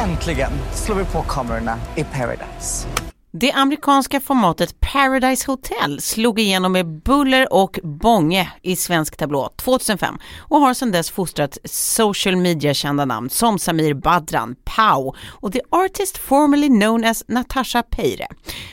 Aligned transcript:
Äntligen 0.00 0.52
slår 0.74 0.96
vi 0.96 1.04
på 1.04 1.22
kamerorna 1.22 1.78
i 1.96 2.04
Paradise. 2.04 2.86
Det 3.32 3.52
amerikanska 3.52 4.20
formatet 4.20 4.80
Paradise 4.80 5.46
Hotel 5.46 6.00
slog 6.00 6.40
igenom 6.40 6.72
med 6.72 6.86
buller 7.02 7.52
och 7.52 7.78
bånge 7.82 8.52
i 8.62 8.76
svensk 8.76 9.16
tablå 9.16 9.50
2005 9.56 10.18
och 10.38 10.60
har 10.60 10.74
sedan 10.74 10.92
dess 10.92 11.10
fostrat 11.10 11.58
social 11.64 12.36
media-kända 12.36 13.04
namn 13.04 13.30
som 13.30 13.58
Samir 13.58 13.94
Badran, 13.94 14.56
Pau 14.64 15.14
och 15.30 15.52
the 15.52 15.60
artist 15.70 16.18
formerly 16.18 16.68
known 16.68 17.04
as 17.04 17.24
Natasha 17.28 17.82
Peire. 17.82 18.26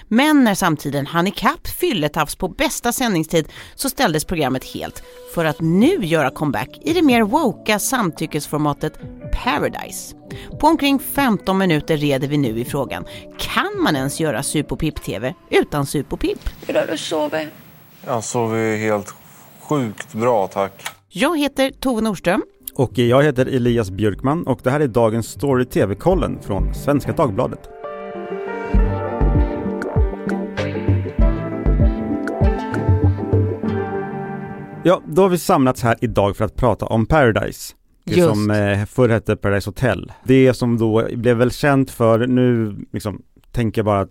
Men 0.07 0.43
när 0.43 0.55
samtiden 0.55 1.07
hann 1.07 1.27
ikapp 1.27 1.67
fylletafs 1.67 2.35
på 2.35 2.47
bästa 2.47 2.91
sändningstid 2.91 3.47
så 3.75 3.89
ställdes 3.89 4.25
programmet 4.25 4.65
helt 4.65 5.03
för 5.33 5.45
att 5.45 5.61
nu 5.61 6.05
göra 6.05 6.31
comeback 6.31 6.79
i 6.81 6.93
det 6.93 7.01
mer 7.01 7.21
woka 7.21 7.79
samtyckesformatet 7.79 8.99
Paradise. 9.43 10.15
På 10.59 10.67
omkring 10.67 10.99
15 10.99 11.57
minuter 11.57 11.97
reder 11.97 12.27
vi 12.27 12.37
nu 12.37 12.59
i 12.59 12.65
frågan, 12.65 13.05
kan 13.39 13.81
man 13.83 13.95
ens 13.95 14.19
göra 14.19 14.43
Supopip-TV 14.47 15.33
utan 15.49 15.85
Supopip? 15.85 16.39
Hur 16.67 16.73
har 16.73 16.87
du 16.87 16.97
sovit? 16.97 17.47
Jag 18.05 18.23
sover 18.23 18.77
helt 18.77 19.13
sjukt 19.59 20.13
bra 20.13 20.47
tack. 20.47 20.83
Jag 21.09 21.39
heter 21.39 21.71
Tove 21.71 22.01
Norström. 22.01 22.43
Och 22.73 22.97
jag 22.97 23.23
heter 23.23 23.45
Elias 23.45 23.91
Björkman 23.91 24.47
och 24.47 24.59
det 24.63 24.71
här 24.71 24.79
är 24.79 24.87
dagens 24.87 25.27
Story 25.27 25.65
TV-kollen 25.65 26.39
från 26.41 26.73
Svenska 26.73 27.11
Dagbladet. 27.11 27.69
Ja, 34.83 35.01
då 35.05 35.21
har 35.21 35.29
vi 35.29 35.37
samlats 35.37 35.83
här 35.83 35.95
idag 36.01 36.37
för 36.37 36.45
att 36.45 36.55
prata 36.55 36.85
om 36.85 37.05
Paradise. 37.05 37.73
Det 38.03 38.15
Just. 38.15 38.29
som 38.29 38.51
eh, 38.51 38.85
förr 38.85 39.09
hette 39.09 39.35
Paradise 39.35 39.69
Hotel. 39.69 40.11
Det 40.23 40.53
som 40.53 40.77
då 40.77 41.07
blev 41.13 41.37
väl 41.37 41.51
känt 41.51 41.91
för, 41.91 42.27
nu 42.27 42.75
liksom 42.93 43.21
tänker 43.51 43.79
jag 43.79 43.85
bara 43.85 44.07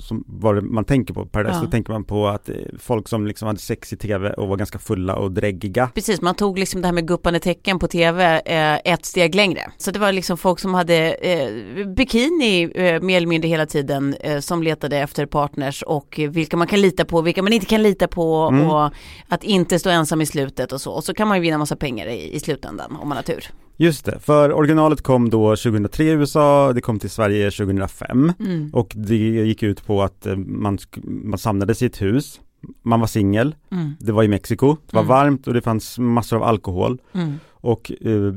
som 0.00 0.24
vad 0.26 0.54
det- 0.54 0.60
man 0.60 0.84
tänker 0.84 1.14
på 1.14 1.26
Paradise, 1.26 1.56
Ja. 1.58 1.64
då 1.64 1.70
tänker 1.70 1.92
man 1.92 2.04
på 2.04 2.26
att 2.28 2.48
eh, 2.48 2.54
folk 2.78 3.08
som 3.08 3.26
liksom 3.26 3.46
hade 3.46 3.58
sex 3.58 3.92
i 3.92 3.96
tv 3.96 4.30
och 4.32 4.48
var 4.48 4.56
ganska 4.56 4.78
fulla 4.78 5.16
och 5.16 5.32
dräggiga. 5.32 5.90
Precis, 5.94 6.20
man 6.20 6.34
tog 6.34 6.58
liksom 6.58 6.80
det 6.80 6.86
här 6.88 6.92
med 6.92 7.08
guppande 7.08 7.40
tecken 7.40 7.78
på 7.78 7.88
tv 7.88 8.40
eh, 8.44 8.92
ett 8.92 9.04
steg 9.06 9.34
längre. 9.34 9.60
Så 9.78 9.90
det 9.90 9.98
var 9.98 10.12
liksom 10.12 10.36
folk 10.36 10.58
som 10.60 10.74
hade 10.74 11.12
eh, 11.14 11.86
bikini 11.86 12.62
eh, 12.74 13.00
mer 13.02 13.16
eller 13.16 13.26
mindre 13.26 13.48
hela 13.48 13.66
tiden 13.66 14.14
eh, 14.20 14.40
som 14.40 14.62
letade 14.62 14.98
efter 14.98 15.26
partners 15.26 15.82
och 15.82 16.20
vilka 16.30 16.56
man 16.56 16.66
kan 16.66 16.80
lita 16.80 17.04
på, 17.04 17.20
vilka 17.22 17.42
man 17.42 17.52
inte 17.52 17.66
kan 17.66 17.82
lita 17.82 18.08
på 18.08 18.48
Mm. 18.52 18.70
och 18.70 18.90
att 19.28 19.44
inte 19.44 19.78
stå 19.78 19.90
ensam 19.90 20.20
i 20.20 20.26
slutet 20.26 20.72
och 20.72 20.80
så. 20.80 20.92
Och 20.92 21.04
så 21.04 21.14
kan 21.14 21.28
man 21.28 21.36
ju 21.36 21.40
vinna 21.42 21.58
massa 21.58 21.76
pengar 21.76 22.06
i, 22.06 22.34
i 22.34 22.40
slutändan 22.40 22.96
om 23.02 23.08
man 23.08 23.16
har 23.16 23.22
tur. 23.22 23.44
Just 23.80 24.04
det, 24.04 24.18
för 24.20 24.52
originalet 24.52 25.02
kom 25.02 25.30
då 25.30 25.56
2003 25.56 26.04
i 26.04 26.08
USA, 26.08 26.72
det 26.72 26.80
kom 26.80 26.98
till 26.98 27.10
Sverige 27.10 27.50
2005 27.50 28.32
Mm. 28.40 28.70
och 28.72 28.92
det 28.96 29.16
gick 29.16 29.62
ut 29.62 29.86
på 29.86 30.02
att 30.02 30.26
eh, 30.26 30.36
man, 30.36 30.78
man 31.04 31.38
samlades 31.38 31.82
i 31.82 31.86
ett 31.86 32.02
hus, 32.02 32.40
man 32.82 33.00
var 33.00 33.06
singel, 33.06 33.54
Mm. 33.72 33.92
det 34.00 34.12
var 34.12 34.22
i 34.22 34.28
Mexiko, 34.28 34.76
det 34.86 34.96
var 34.96 35.02
Mm. 35.02 35.08
varmt 35.08 35.46
och 35.46 35.54
det 35.54 35.60
fanns 35.60 35.98
massor 35.98 36.36
av 36.36 36.42
alkohol 36.42 36.98
Mm. 37.14 37.32
och 37.50 37.92
eh, 38.00 38.32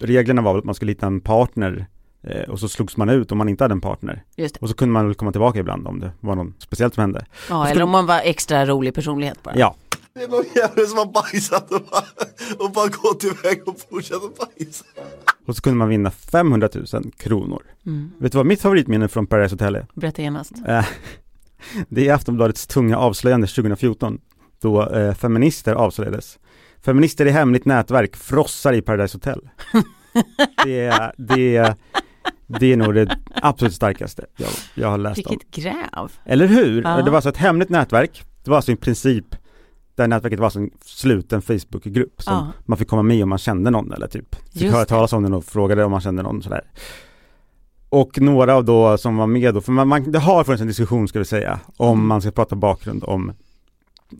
reglerna 0.00 0.42
var 0.42 0.52
väl 0.52 0.58
att 0.58 0.64
man 0.64 0.74
skulle 0.74 0.92
hitta 0.92 1.06
en 1.06 1.20
partner 1.20 1.86
eh, 2.22 2.42
och 2.50 2.60
så 2.60 2.68
slogs 2.68 2.96
man 2.96 3.08
ut 3.08 3.32
om 3.32 3.38
man 3.38 3.48
inte 3.48 3.64
hade 3.64 3.72
en 3.72 3.80
partner. 3.80 4.22
Just 4.36 4.54
det. 4.54 4.60
Och 4.62 4.68
så 4.68 4.74
kunde 4.74 4.92
man 4.92 5.06
väl 5.06 5.14
komma 5.14 5.32
tillbaka 5.32 5.58
ibland 5.58 5.86
om 5.86 6.00
det 6.00 6.10
var 6.20 6.34
något 6.34 6.54
speciellt 6.58 6.94
som 6.94 7.00
hände. 7.00 7.26
Ja, 7.50 7.68
eller 7.68 7.82
om 7.82 7.90
man 7.90 8.06
var 8.06 8.20
extra 8.24 8.66
rolig 8.66 8.94
personlighet 8.94 9.42
bara. 9.42 9.54
Ja, 9.58 9.74
Det 10.14 10.22
är 10.24 10.28
någon 10.28 10.44
jävel 10.56 10.86
som 10.86 10.98
har 10.98 11.06
bajsat 11.12 11.70
och 11.72 11.80
bara, 11.90 12.02
och 12.58 12.72
bara 12.72 12.88
gått 12.88 13.24
iväg 13.24 13.62
och 13.68 13.76
fortsatt 13.90 14.24
att 14.24 14.36
bajsa. 14.58 14.84
och 15.46 15.56
så 15.56 15.62
kunde 15.62 15.76
man 15.78 15.88
vinna 15.88 16.10
500 16.10 16.68
000 16.92 17.12
kronor. 17.18 17.62
Mm. 17.86 18.10
Vet 18.18 18.32
du 18.32 18.38
vad 18.38 18.46
mitt 18.46 18.60
favoritminne 18.60 19.08
från 19.08 19.26
Paradise 19.26 19.54
Hotel 19.54 19.74
är? 19.76 19.86
Berätta 19.94 20.22
genast. 20.22 20.52
Eh, 20.66 20.86
Det 21.88 22.08
är 22.08 22.14
Aftonbladets 22.14 22.66
tunga 22.66 22.96
avslöjande 22.98 23.46
2014 23.46 24.20
då 24.60 24.90
eh, 24.90 25.14
feminister 25.14 25.74
avslöjades. 25.74 26.38
Feminister 26.84 27.26
i 27.26 27.30
hemligt 27.30 27.64
nätverk 27.64 28.16
frossar 28.16 28.72
i 28.72 28.82
Paradise 28.82 29.16
Hotel. 29.16 29.40
Det 30.64 30.80
är, 30.80 31.12
det 31.16 31.56
är, 31.56 31.74
det 32.46 32.72
är 32.72 32.76
nog 32.76 32.94
det 32.94 33.18
absolut 33.34 33.74
starkaste 33.74 34.26
jag, 34.36 34.48
jag 34.74 34.88
har 34.88 34.98
läst 34.98 35.26
om. 35.26 35.30
Vilket 35.30 35.50
gräv. 35.64 36.12
Eller 36.24 36.46
hur? 36.46 36.82
Ja. 36.82 37.02
Det 37.02 37.10
var 37.10 37.16
alltså 37.16 37.28
ett 37.28 37.36
hemligt 37.36 37.68
nätverk. 37.68 38.22
Det 38.44 38.50
var 38.50 38.56
alltså 38.56 38.72
i 38.72 38.76
princip 38.76 39.24
det 39.98 40.02
här 40.02 40.08
nätverket 40.08 40.40
var 40.40 40.56
en 40.56 40.70
sluten 40.84 41.42
Facebookgrupp 41.42 42.22
som 42.22 42.32
Ja. 42.34 42.46
man 42.66 42.78
fick 42.78 42.88
komma 42.88 43.02
med 43.02 43.22
om 43.22 43.28
man 43.28 43.38
kände 43.38 43.70
någon 43.70 43.92
eller 43.92 44.06
typ 44.06 44.34
fick 44.52 44.62
Just 44.62 44.74
höra 44.74 44.84
talas 44.84 45.12
om 45.12 45.22
den 45.22 45.34
och 45.34 45.44
frågade 45.44 45.84
om 45.84 45.90
man 45.90 46.00
kände 46.00 46.22
någon 46.22 46.42
sådär. 46.42 46.62
Och 47.88 48.20
några 48.20 48.54
av 48.54 48.64
då 48.64 48.98
som 48.98 49.16
var 49.16 49.26
med 49.26 49.54
då, 49.54 49.60
för 49.60 49.72
man, 49.72 49.88
man, 49.88 50.12
det 50.12 50.18
har 50.18 50.44
funnits 50.44 50.60
en 50.60 50.66
diskussion 50.68 51.08
ska 51.08 51.18
vi 51.18 51.24
säga 51.24 51.60
om 51.76 51.92
Mm. 51.98 52.06
man 52.06 52.20
ska 52.22 52.30
prata 52.30 52.56
bakgrund 52.56 53.04
om 53.04 53.28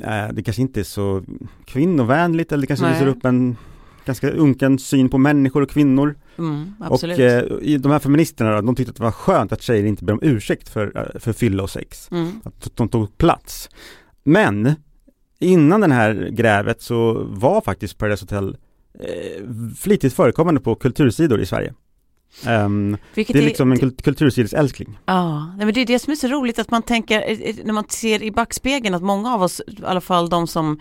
eh, 0.00 0.28
det 0.32 0.42
kanske 0.42 0.62
inte 0.62 0.80
är 0.80 0.84
så 0.84 1.22
kvinnovänligt 1.64 2.52
eller 2.52 2.60
det 2.60 2.66
kanske 2.66 2.84
Nej. 2.86 2.94
visar 2.94 3.06
upp 3.06 3.24
en 3.24 3.56
ganska 4.04 4.30
unken 4.30 4.78
syn 4.78 5.08
på 5.08 5.18
människor 5.18 5.62
och 5.62 5.70
kvinnor. 5.70 6.14
Mm. 6.38 6.74
Och 6.88 7.04
eh, 7.04 7.44
de 7.80 7.92
här 7.92 7.98
feministerna 7.98 8.50
då, 8.54 8.60
de 8.60 8.74
tyckte 8.76 8.90
att 8.90 8.96
det 8.96 9.02
var 9.02 9.10
skönt 9.10 9.52
att 9.52 9.62
tjejer 9.62 9.84
inte 9.84 10.04
ber 10.04 10.12
om 10.12 10.18
ursäkt 10.22 10.68
för, 10.68 10.92
eh, 11.14 11.20
för 11.20 11.32
fylla 11.32 11.62
och 11.62 11.70
sex. 11.70 12.08
mm. 12.10 12.40
Att 12.44 12.70
de 12.74 12.88
tog 12.88 13.18
plats. 13.18 13.68
Men 14.24 14.74
innan 15.40 15.80
den 15.80 15.92
här 15.92 16.28
grävet 16.32 16.82
så 16.82 17.24
var 17.28 17.60
faktiskt 17.60 17.98
Paradise 17.98 18.22
Hotel 18.24 18.56
eh, 19.00 19.44
flitigt 19.78 20.14
förekommande 20.14 20.60
på 20.60 20.74
kultursidor 20.74 21.40
i 21.40 21.46
Sverige. 21.46 21.74
Vilket 23.14 23.32
det 23.34 23.38
är 23.38 23.42
liksom 23.46 23.72
en 23.72 23.78
kult- 23.78 24.02
kultursidors 24.02 24.54
älskling. 24.54 24.98
Ja, 25.06 25.46
nej, 25.56 25.66
men 25.66 25.74
det 25.74 25.80
är 25.80 25.86
det 25.86 25.98
som 25.98 26.10
är 26.10 26.14
så 26.16 26.26
roligt 26.28 26.58
att 26.58 26.70
man 26.70 26.82
tänker, 26.82 27.20
eh, 27.30 27.40
eh, 27.40 27.56
när 27.64 27.72
man 27.72 27.84
ser 27.88 28.22
i 28.22 28.30
backspegeln 28.30 28.94
att 28.94 29.02
många 29.02 29.34
av 29.34 29.42
oss, 29.42 29.60
i 29.66 29.76
alla 29.84 30.00
fall 30.00 30.28
de 30.28 30.46
som 30.46 30.80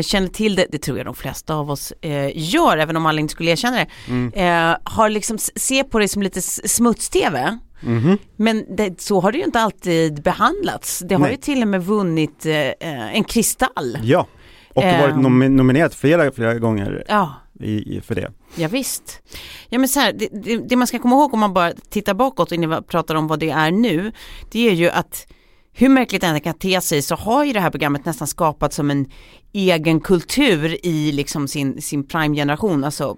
känner 0.00 0.28
till 0.28 0.54
det, 0.54 0.66
det 0.70 0.78
tror 0.78 0.96
jag 0.98 1.06
de 1.06 1.14
flesta 1.14 1.54
av 1.54 1.70
oss 1.70 1.92
eh, 2.00 2.30
gör, 2.54 2.76
även 2.78 2.96
om 2.96 3.06
alla 3.06 3.20
inte 3.20 3.32
skulle 3.32 3.50
erkänna 3.50 3.76
det, 3.76 3.86
Mm. 4.08 4.32
eh, 4.72 4.76
har 4.84 5.08
liksom, 5.08 5.38
ser 5.38 5.82
på 5.82 5.98
det 5.98 6.08
som 6.08 6.22
lite 6.22 6.38
s- 6.38 6.60
smuts-tv. 7.80 8.08
Mhm. 8.08 8.18
Men 8.36 8.76
det, 8.76 9.00
så 9.00 9.20
har 9.20 9.32
det 9.32 9.38
ju 9.38 9.44
inte 9.44 9.60
alltid 9.60 10.22
behandlats. 10.22 10.98
Det 11.08 11.14
har 11.14 11.20
Nej. 11.22 11.30
ju 11.30 11.36
till 11.36 11.62
och 11.62 11.68
med 11.68 11.84
vunnit 11.84 12.46
eh, 12.46 12.52
eh, 12.56 13.16
en 13.16 13.24
kristall. 13.24 13.98
Ja, 14.02 14.26
och 14.74 14.82
varit 14.84 15.14
Ehm. 15.14 15.26
nomi- 15.26 15.48
nominerat 15.48 15.94
flera, 15.94 16.32
flera 16.32 16.54
gånger 16.54 17.04
Ja, 17.08 17.34
i, 17.60 17.96
i, 17.96 18.00
för 18.00 18.14
det. 18.14 18.32
Ja, 18.56 18.68
visst. 18.68 19.22
Ja 19.68 19.78
men 19.78 19.88
så 19.88 20.00
här, 20.00 20.12
det, 20.12 20.28
det, 20.32 20.56
det 20.68 20.76
man 20.76 20.86
ska 20.86 20.98
komma 20.98 21.14
ihåg 21.16 21.34
om 21.34 21.40
man 21.40 21.54
bara 21.54 21.72
tittar 21.90 22.14
bakåt 22.14 22.52
innan 22.52 22.70
vi 22.70 22.82
pratar 22.82 23.14
om 23.14 23.26
vad 23.26 23.38
det 23.40 23.50
är 23.50 23.70
nu, 23.70 24.12
det 24.50 24.68
är 24.68 24.72
ju 24.72 24.90
att 24.90 25.26
hur 25.72 25.88
märkligt 25.88 26.20
det 26.20 26.26
än 26.26 26.40
kan 26.40 26.54
te 26.54 26.80
sig 26.80 27.02
så 27.02 27.14
har 27.14 27.44
ju 27.44 27.52
det 27.52 27.60
här 27.60 27.70
programmet 27.70 28.04
nästan 28.04 28.26
skapat 28.28 28.72
som 28.72 28.90
en 28.90 29.06
egen 29.54 30.00
kultur 30.00 30.86
i 30.86 31.12
liksom 31.12 31.48
sin, 31.48 31.82
sin 31.82 32.04
prime-generation, 32.04 32.84
alltså 32.84 33.16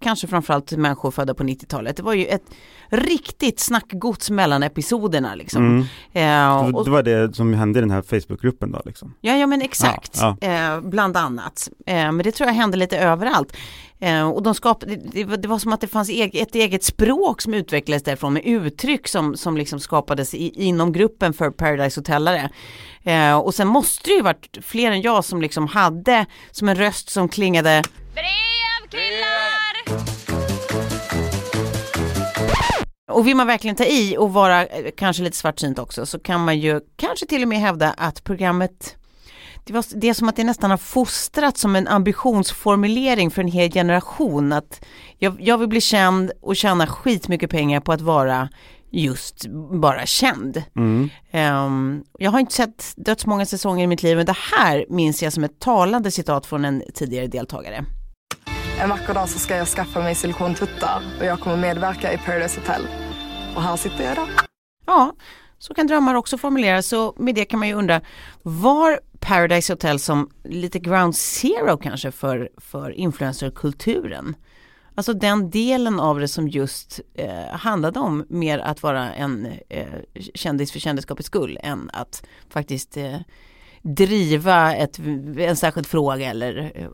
kanske 0.00 0.26
framförallt 0.26 0.72
människor 0.72 1.10
födda 1.10 1.34
på 1.34 1.42
90-talet. 1.42 1.96
Det 1.96 2.02
var 2.02 2.12
ju 2.12 2.26
ett 2.26 2.44
riktigt 2.88 3.60
snackgods 3.60 4.30
mellan 4.30 4.62
episoderna 4.62 5.34
liksom. 5.34 5.66
Mm. 5.66 5.80
Eh, 6.12 6.66
Det, 6.66 6.72
och, 6.72 6.84
det 6.84 6.90
var 6.90 7.02
det 7.02 7.36
som 7.36 7.54
hände 7.54 7.78
i 7.78 7.82
den 7.82 7.90
här 7.90 8.02
Facebookgruppen 8.02 8.72
då 8.72 8.82
liksom. 8.84 9.14
Ja, 9.20 9.36
ja 9.36 9.46
men 9.46 9.62
exakt, 9.62 10.18
Ja, 10.20 10.36
Eh, 10.40 10.80
bland 10.80 11.16
annat. 11.16 11.68
Eh, 11.86 11.94
men 11.94 12.18
det 12.18 12.32
tror 12.32 12.46
jag 12.46 12.54
hände 12.54 12.76
lite 12.76 12.98
överallt. 12.98 13.56
Eh, 14.00 14.28
och 14.28 14.42
de 14.42 14.54
skapade, 14.54 14.96
det, 14.96 15.24
det, 15.24 15.48
var, 15.48 15.58
som 15.58 15.72
att 15.72 15.80
det 15.80 15.86
fanns 15.86 16.10
ett 16.10 16.54
eget 16.54 16.84
språk 16.84 17.42
som 17.42 17.54
utvecklades 17.54 18.02
därifrån 18.02 18.32
med 18.32 18.44
uttryck 18.44 19.08
som, 19.08 19.36
som 19.36 19.56
liksom 19.56 19.80
skapades 19.80 20.34
i, 20.34 20.64
inom 20.64 20.92
gruppen 20.92 21.32
för 21.32 21.50
Paradise 21.50 22.00
Hotellare. 22.00 22.50
Eh, 23.02 23.38
och 23.38 23.54
sen 23.54 23.68
måste 23.68 24.10
det 24.10 24.14
ju 24.14 24.22
varit 24.22 24.58
fler 24.62 24.90
än 24.90 25.02
jag 25.02 25.24
som 25.24 25.42
liksom 25.42 25.67
hade 25.68 26.26
som 26.50 26.68
en 26.68 26.76
röst 26.76 27.10
som 27.10 27.28
klingade 27.28 27.82
Och 33.12 33.26
vill 33.26 33.36
man 33.36 33.46
verkligen 33.46 33.76
ta 33.76 33.84
i 33.84 34.16
och 34.18 34.32
vara 34.32 34.66
eh, 34.66 34.90
kanske 34.96 35.22
lite 35.22 35.36
svartsynt 35.36 35.78
också 35.78 36.06
så 36.06 36.18
kan 36.18 36.44
man 36.44 36.58
ju 36.58 36.80
kanske 36.96 37.26
till 37.26 37.42
och 37.42 37.48
med 37.48 37.58
hävda 37.58 37.94
att 37.96 38.24
programmet 38.24 38.96
det, 39.68 39.74
var, 39.74 39.84
det 39.94 40.08
är 40.08 40.14
som 40.14 40.28
att 40.28 40.36
det 40.36 40.44
nästan 40.44 40.70
har 40.70 40.78
fostrats 40.78 41.60
som 41.60 41.76
en 41.76 41.88
ambitionsformulering 41.88 43.30
för 43.30 43.42
en 43.42 43.48
hel 43.48 43.72
generation. 43.72 44.52
Att 44.52 44.84
jag, 45.18 45.36
jag 45.40 45.58
vill 45.58 45.68
bli 45.68 45.80
känd 45.80 46.30
och 46.40 46.56
tjäna 46.56 46.86
skitmycket 46.86 47.50
pengar 47.50 47.80
på 47.80 47.92
att 47.92 48.00
vara 48.00 48.48
just 48.90 49.46
bara 49.80 50.06
känd. 50.06 50.62
Mm. 50.76 51.10
Ehm, 51.30 52.04
jag 52.18 52.30
har 52.30 52.40
inte 52.40 52.54
sett 52.54 52.94
dödsmånga 52.96 53.46
säsonger 53.46 53.84
i 53.84 53.86
mitt 53.86 54.02
liv 54.02 54.16
men 54.16 54.26
det 54.26 54.36
här 54.56 54.86
minns 54.88 55.22
jag 55.22 55.32
som 55.32 55.44
ett 55.44 55.60
talande 55.60 56.10
citat 56.10 56.46
från 56.46 56.64
en 56.64 56.82
tidigare 56.94 57.26
deltagare. 57.26 57.84
En 58.80 58.88
vacker 58.88 59.14
dag 59.14 59.28
så 59.28 59.38
ska 59.38 59.56
jag 59.56 59.68
skaffa 59.68 60.00
mig 60.00 60.14
silikontuttar 60.14 61.02
och 61.18 61.24
jag 61.24 61.40
kommer 61.40 61.56
medverka 61.56 62.12
i 62.12 62.18
Paradise 62.18 62.60
Hotel. 62.60 62.82
Och 63.56 63.62
här 63.62 63.76
sitter 63.76 64.04
jag 64.04 64.16
då. 64.16 64.26
Ja, 64.86 65.12
så 65.58 65.74
kan 65.74 65.86
drömmar 65.86 66.14
också 66.14 66.38
formuleras. 66.38 66.86
Så 66.86 67.14
med 67.16 67.34
det 67.34 67.44
kan 67.44 67.58
man 67.58 67.68
ju 67.68 67.74
undra, 67.74 68.00
var 68.42 69.00
Paradise 69.20 69.72
Hotel 69.72 69.98
som 69.98 70.30
lite 70.44 70.78
ground 70.78 71.16
zero 71.16 71.76
kanske 71.76 72.10
för, 72.10 72.48
för 72.56 72.90
influencerkulturen? 72.90 74.36
Alltså 74.98 75.12
den 75.12 75.50
delen 75.50 76.00
av 76.00 76.20
det 76.20 76.28
som 76.28 76.48
just 76.48 77.00
eh, 77.14 77.30
handlade 77.52 78.00
om 78.00 78.24
mer 78.28 78.58
att 78.58 78.82
vara 78.82 79.14
en 79.14 79.48
eh, 79.68 79.86
kändis 80.34 80.72
för 80.72 80.78
kändisskapets 80.78 81.26
skull 81.26 81.58
än 81.62 81.90
att 81.92 82.26
faktiskt 82.48 82.96
eh, 82.96 83.16
driva 83.82 84.74
ett, 84.74 84.98
en 85.38 85.56
särskild 85.56 85.86
fråga 85.86 86.30
eller 86.30 86.72
eh, 86.74 86.86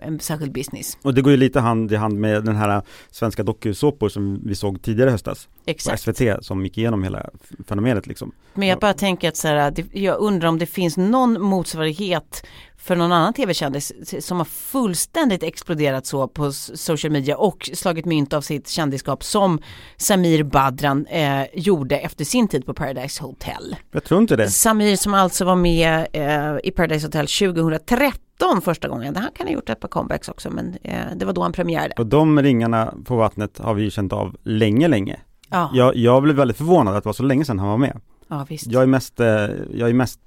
en 0.00 0.20
särskild 0.20 0.52
business. 0.52 0.98
Och 1.02 1.14
det 1.14 1.22
går 1.22 1.30
ju 1.30 1.36
lite 1.36 1.60
hand 1.60 1.92
i 1.92 1.96
hand 1.96 2.20
med 2.20 2.44
den 2.44 2.56
här 2.56 2.82
svenska 3.10 3.42
dokusåpor 3.42 4.08
som 4.08 4.40
vi 4.44 4.54
såg 4.54 4.82
tidigare 4.82 5.08
i 5.08 5.12
höstas 5.12 5.46
på 5.46 5.70
Exakt. 5.70 6.02
SVT 6.02 6.44
som 6.44 6.64
gick 6.64 6.78
igenom 6.78 7.02
hela 7.02 7.30
fenomenet 7.66 8.06
liksom. 8.06 8.32
Men 8.54 8.68
jag 8.68 8.78
bara 8.78 8.94
tänker 8.94 9.28
att 9.28 9.36
så 9.36 9.48
här, 9.48 9.74
jag 9.92 10.20
undrar 10.20 10.48
om 10.48 10.58
det 10.58 10.66
finns 10.66 10.96
någon 10.96 11.42
motsvarighet 11.42 12.46
för 12.82 12.96
någon 12.96 13.12
annan 13.12 13.32
tv-kändis 13.32 13.92
som 14.26 14.38
har 14.38 14.44
fullständigt 14.44 15.42
exploderat 15.42 16.06
så 16.06 16.28
på 16.28 16.52
social 16.52 17.12
media 17.12 17.36
och 17.36 17.70
slagit 17.74 18.04
mynt 18.04 18.32
av 18.32 18.40
sitt 18.40 18.68
kändisskap 18.68 19.24
som 19.24 19.58
Samir 19.96 20.42
Badran 20.42 21.06
eh, 21.06 21.42
gjorde 21.54 21.96
efter 21.96 22.24
sin 22.24 22.48
tid 22.48 22.66
på 22.66 22.74
Paradise 22.74 23.22
Hotel. 23.22 23.76
Jag 23.92 24.04
tror 24.04 24.20
inte 24.20 24.36
det. 24.36 24.50
Samir 24.50 24.96
som 24.96 25.14
alltså 25.14 25.44
var 25.44 25.56
med 25.56 26.06
eh, 26.12 26.56
i 26.64 26.70
Paradise 26.70 27.06
Hotel 27.06 27.26
2013 27.26 28.62
första 28.62 28.88
gången. 28.88 29.16
Han 29.16 29.30
kan 29.34 29.46
ha 29.46 29.54
gjort 29.54 29.68
ett 29.68 29.80
par 29.80 29.88
comebacks 29.88 30.28
också 30.28 30.50
men 30.50 30.76
eh, 30.82 30.94
det 31.16 31.24
var 31.24 31.32
då 31.32 31.42
han 31.42 31.52
premiärade. 31.52 31.94
Och 31.98 32.06
de 32.06 32.42
ringarna 32.42 32.94
på 33.04 33.16
vattnet 33.16 33.58
har 33.58 33.74
vi 33.74 33.82
ju 33.82 33.90
känt 33.90 34.12
av 34.12 34.36
länge, 34.42 34.88
länge. 34.88 35.20
Ja, 35.50 35.70
Jag, 35.74 35.96
jag 35.96 36.22
blev 36.22 36.36
väldigt 36.36 36.56
förvånad 36.56 36.96
att 36.96 37.02
det 37.02 37.08
var 37.08 37.12
så 37.12 37.22
länge 37.22 37.44
sedan 37.44 37.58
han 37.58 37.68
var 37.68 37.78
med. 37.78 38.00
Ja 38.32 38.46
visst. 38.48 38.66
Jag 38.66 38.82
är 38.82 38.86
mest, 38.86 39.20
eh, 39.20 39.26
jag 39.74 39.88
är 39.90 39.92
mest, 39.94 40.20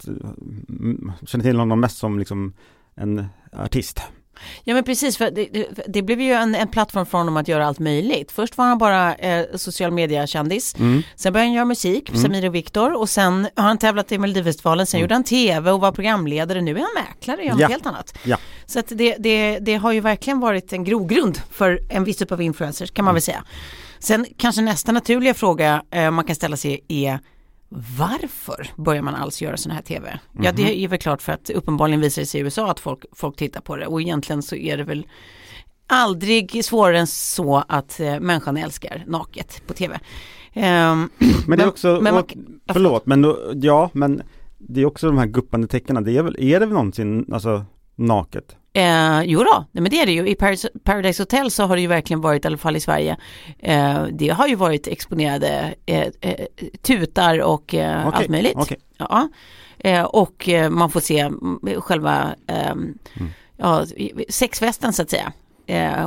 mm, 0.70 1.12
känner 1.26 1.44
till 1.44 1.60
honom 1.60 1.80
mest 1.80 1.98
som 1.98 2.20
liksom 2.20 2.54
en 2.96 3.26
artist. 3.54 4.00
Ja 4.64 4.74
men 4.74 4.84
precis, 4.84 5.18
för 5.18 5.32
det, 5.32 5.46
det, 5.54 5.68
det 5.88 6.02
blev 6.02 6.22
ju 6.22 6.32
en, 6.32 6.56
en 6.56 6.68
plattform 6.68 7.06
för 7.06 7.18
honom 7.18 7.38
att 7.38 7.48
göra 7.48 7.66
allt 7.68 7.80
möjligt. 7.80 8.32
Först 8.32 8.58
var 8.58 8.66
han 8.66 8.78
bara 8.78 9.16
eh, 9.16 9.46
social 9.56 9.92
media-kändis, 9.92 10.76
Mm. 10.80 11.02
sen 11.16 11.34
började 11.34 11.48
han 11.50 11.54
göra 11.54 11.66
musik, 11.66 12.10
Mm. 12.10 12.22
Samir 12.22 12.48
och 12.48 12.56
Viktor 12.56 12.94
och 13.00 13.10
sen 13.10 13.48
har 13.56 13.64
han 13.64 13.78
tävlat 13.78 14.12
i 14.12 14.18
Melodifestivalen, 14.18 14.86
sen 14.86 14.98
Mm. 14.98 15.02
gjorde 15.04 15.14
han 15.16 15.24
tv 15.24 15.72
och 15.72 15.80
var 15.82 15.92
programledare, 15.92 16.62
nu 16.62 16.72
är 16.72 16.80
han 16.80 17.04
mäklare 17.06 17.38
och 17.38 17.44
gör 17.44 17.52
Ja. 17.52 17.58
något 17.58 17.70
helt 17.72 17.86
annat. 17.86 18.18
Ja. 18.24 18.38
Så 18.66 18.80
att 18.80 18.88
det, 18.96 19.58
det, 19.62 19.76
har 19.76 19.92
ju 19.92 20.00
verkligen 20.00 20.40
varit 20.40 20.74
en 20.74 20.84
grogrund 20.84 21.38
för 21.52 21.80
en 21.90 22.04
viss 22.04 22.18
typ 22.18 22.32
av 22.32 22.42
influencers 22.42 22.92
kan 22.92 23.06
man 23.06 23.10
Mm. 23.12 23.16
väl 23.16 23.22
säga. 23.22 23.44
Sen 24.00 24.26
kanske 24.38 24.62
nästa 24.62 24.92
naturliga 24.92 25.34
fråga 25.34 25.84
eh, 25.92 26.12
man 26.12 26.26
kan 26.26 26.36
ställa 26.36 26.58
sig 26.58 26.86
är 26.88 27.20
varför 28.00 28.68
börjar 28.76 29.02
man 29.02 29.16
alls 29.16 29.42
göra 29.42 29.58
sån 29.58 29.72
här 29.72 29.82
tv? 29.82 30.20
Ja 30.32 30.40
Mhm. 30.52 30.56
det 30.56 30.80
är 30.84 30.88
väl 30.88 31.00
klart 31.00 31.22
för 31.22 31.32
att 31.32 31.50
uppenbarligen 31.50 32.02
visar 32.02 32.22
det 32.22 32.26
sig 32.26 32.42
i 32.42 32.44
USA 32.44 32.72
att 32.72 32.80
folk, 32.80 33.06
folk 33.14 33.36
tittar 33.38 33.62
på 33.62 33.76
det 33.76 33.88
och 33.88 34.02
egentligen 34.02 34.42
så 34.42 34.56
är 34.56 34.78
det 34.78 34.84
väl 34.84 35.08
aldrig 35.88 36.66
svårare 36.66 37.00
än 37.00 37.08
så 37.08 37.64
att 37.68 38.00
eh, 38.00 38.20
människan 38.20 38.58
älskar 38.58 39.04
naket 39.08 39.62
på 39.68 39.74
tv. 39.74 40.00
Ehm, 40.54 41.10
Men 41.48 41.58
det 41.58 41.64
är 41.64 41.68
också, 41.68 41.88
men 42.02 42.14
man 42.14 42.24
och, 42.24 42.30
kan- 42.30 42.60
förlåt, 42.74 43.06
men 43.06 43.22
då, 43.22 43.38
ja, 43.56 43.90
men 43.94 44.22
det 44.58 44.82
är 44.82 44.86
också 44.86 45.08
de 45.08 45.18
här 45.18 45.26
guppande 45.26 45.68
tecknen, 45.68 46.04
det 46.04 46.18
är 46.18 46.24
väl, 46.24 46.36
är 46.40 46.60
det 46.60 46.66
väl 46.66 46.74
någonsin, 46.74 47.26
alltså 47.34 47.66
naket? 47.96 48.56
Eh, 48.76 49.22
jo 49.24 49.40
då, 49.44 49.66
nej 49.72 49.82
men 49.82 49.90
det 49.92 50.02
är 50.02 50.06
det 50.06 50.12
ju. 50.12 50.28
I 50.30 50.36
Paradise, 50.36 50.70
Paradise 50.84 51.22
Hotel 51.24 51.52
så 51.52 51.64
har 51.64 51.76
det 51.76 51.82
ju 51.82 51.88
verkligen 51.88 52.22
varit, 52.22 52.46
i 52.46 52.48
alla 52.48 52.58
fall 52.58 52.76
i 52.76 52.80
Sverige, 52.80 53.18
eh, 53.60 54.04
det 54.12 54.30
har 54.30 54.48
ju 54.48 54.56
varit 54.56 54.88
exponerade 54.88 55.76
eh, 55.86 56.08
eh, 56.22 56.46
tutar 56.82 57.40
och 57.42 57.74
eh, 57.74 58.08
Okej, 58.08 58.18
allt 58.20 58.30
möjligt. 58.30 58.54
okej. 58.56 58.78
Ja. 58.98 59.30
Eh, 59.78 60.04
och 60.04 60.50
man 60.70 60.90
får 60.90 61.00
se 61.00 61.20
mm, 61.20 61.60
själva 61.82 62.36
ehm, 62.48 62.98
Mm. 63.16 63.30
ja, 63.58 63.86
sexfesten 64.30 64.94
så 64.94 65.02
att 65.02 65.10
säga, 65.10 65.34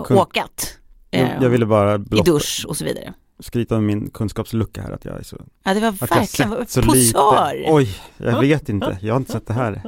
Kul. 0.06 0.16
åkat. 0.16 0.78
Jag, 1.10 1.30
jag 1.40 1.48
ville 1.50 1.66
bara 1.66 1.94
I 1.94 1.98
blotta, 1.98 2.30
dusch 2.32 2.64
och 2.68 2.76
så 2.76 2.84
vidare. 2.84 3.12
skryta 3.40 3.74
med 3.74 3.82
min 3.84 4.10
kunskapslucka 4.10 4.82
här, 4.82 4.90
att 4.92 5.04
jag 5.04 5.18
är 5.18 5.22
så, 5.22 5.36
Ja 5.64 5.74
det 5.74 5.80
var 5.80 5.90
verkligen 5.92 6.50
posör. 6.86 7.64
Oj, 7.68 7.88
jag 8.16 8.40
vet 8.40 8.68
inte, 8.68 8.98
jag 9.02 9.14
har 9.14 9.18
inte 9.20 9.32
sett 9.32 9.46
det 9.46 9.52
här. 9.54 9.82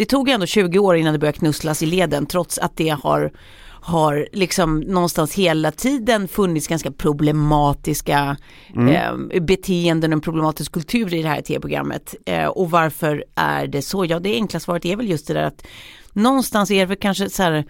Det 0.00 0.06
tog 0.06 0.28
ändå 0.28 0.46
20 0.46 0.78
år 0.78 0.96
innan 0.96 1.12
det 1.12 1.18
började 1.18 1.38
knusslas 1.38 1.82
i 1.82 1.86
leden 1.86 2.26
trots 2.26 2.58
att 2.58 2.76
det 2.76 2.88
har, 2.88 3.32
har 3.68 4.28
liksom 4.32 4.80
någonstans 4.80 5.34
hela 5.34 5.72
tiden 5.72 6.28
funnits 6.28 6.68
ganska 6.68 6.92
problematiska 6.92 8.36
Mm. 8.76 9.30
eh, 9.30 9.42
beteenden 9.42 10.12
och 10.12 10.16
en 10.16 10.20
problematisk 10.20 10.72
kultur 10.72 11.14
i 11.14 11.22
det 11.22 11.28
här 11.28 11.42
tv-programmet. 11.42 12.14
Eh, 12.26 12.46
och 12.46 12.70
varför 12.70 13.24
är 13.34 13.66
det 13.66 13.82
så? 13.82 14.04
Ja, 14.04 14.20
det 14.20 14.34
enkla 14.34 14.60
svaret 14.60 14.84
är 14.84 14.96
väl 14.96 15.10
just 15.10 15.26
det 15.26 15.34
där 15.34 15.42
att 15.42 15.66
någonstans 16.12 16.70
är 16.70 16.78
det 16.78 16.86
väl 16.86 16.96
kanske 16.96 17.30
så 17.30 17.42
här, 17.42 17.64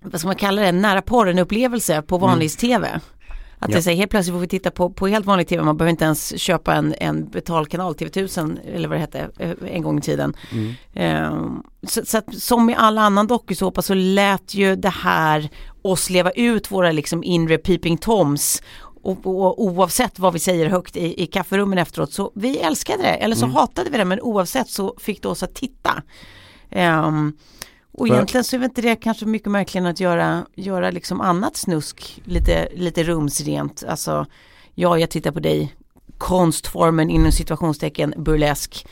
vad 0.00 0.20
ska 0.20 0.26
man 0.26 0.36
kalla 0.36 0.62
det, 0.62 0.72
nära 0.72 1.02
porren 1.02 1.38
upplevelse 1.38 2.02
på 2.02 2.18
vanlis-tv. 2.18 3.00
Att 3.58 3.70
Ja. 3.70 3.76
det 3.76 3.82
säger 3.82 3.96
helt 3.98 4.10
plötsligt 4.10 4.34
får 4.34 4.40
vi 4.40 4.48
titta 4.48 4.70
på, 4.70 4.90
på 4.90 5.06
helt 5.06 5.26
vanlig 5.26 5.48
tv, 5.48 5.62
man 5.62 5.76
behöver 5.76 5.90
inte 5.90 6.04
ens 6.04 6.40
köpa 6.40 6.74
en, 6.74 6.94
en 7.00 7.28
betalkanal, 7.28 7.94
TV1000 7.94 8.58
eller 8.74 8.88
vad 8.88 8.96
det 8.96 9.00
hette 9.00 9.30
eh, 9.38 9.50
en 9.70 9.82
gång 9.82 9.98
i 9.98 10.00
tiden. 10.00 10.34
Mm. 10.52 10.74
Eh, 10.92 11.52
så, 11.88 12.04
så 12.04 12.18
att, 12.18 12.34
som 12.34 12.70
i 12.70 12.74
all 12.74 12.98
annan 12.98 13.26
dokusåpa 13.26 13.82
så 13.82 13.94
lät 13.94 14.54
ju 14.54 14.76
det 14.76 14.88
här 14.88 15.48
oss 15.82 16.10
leva 16.10 16.30
ut 16.30 16.70
våra 16.70 16.92
liksom 16.92 17.24
inre 17.24 17.58
peeping 17.58 17.98
toms 17.98 18.62
och, 19.02 19.26
och, 19.26 19.62
oavsett 19.64 20.18
vad 20.18 20.32
vi 20.32 20.38
säger 20.38 20.68
högt 20.68 20.96
i, 20.96 21.22
i 21.22 21.26
kafferummen 21.26 21.78
efteråt 21.78 22.12
så 22.12 22.32
vi 22.34 22.58
älskade 22.58 23.02
det 23.02 23.08
eller 23.14 23.36
så 23.36 23.44
Mm. 23.44 23.54
hatade 23.56 23.90
vi 23.90 23.98
det 23.98 24.04
men 24.04 24.20
oavsett 24.20 24.68
så 24.68 24.94
fick 24.98 25.22
det 25.22 25.28
oss 25.28 25.42
att 25.42 25.54
titta. 25.54 26.02
Ehm, 26.70 27.32
och 27.94 28.08
För- 28.08 28.14
egentligen 28.14 28.44
så 28.44 28.56
är 28.56 28.58
väl 28.60 28.68
inte 28.68 28.82
det 28.82 28.96
kanske 28.96 29.26
mycket 29.26 29.50
märkligare 29.50 29.88
att 29.88 30.00
göra, 30.00 30.46
göra 30.54 30.90
liksom 30.90 31.20
annat 31.20 31.56
snusk 31.56 32.22
lite, 32.24 32.68
lite 32.74 33.02
rumsrent. 33.02 33.84
Alltså, 33.88 34.26
ja 34.74 34.98
jag 34.98 35.10
tittar 35.10 35.30
på 35.32 35.40
dig, 35.40 35.74
konstformen 36.18 37.10
inom 37.10 37.32
situationstecken 37.32 38.14
burlesk. 38.16 38.86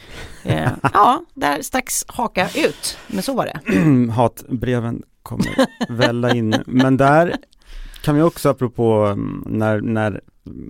Eh, 0.45 0.71
ja, 0.93 1.25
där 1.35 1.63
stacks 1.63 2.05
haka 2.09 2.49
ut. 2.55 2.99
Men 3.07 3.23
så 3.23 3.35
var 3.35 3.47
det. 3.47 4.13
Hatbreven 4.13 5.03
kommer 5.23 5.67
välla 5.89 6.35
in, 6.35 6.63
men 6.67 6.97
där 6.97 7.37
kan 8.03 8.15
vi 8.15 8.23
också 8.23 8.49
apropå 8.49 9.07
mm, 9.07 9.45
när, 9.47 9.81
när, 9.81 10.21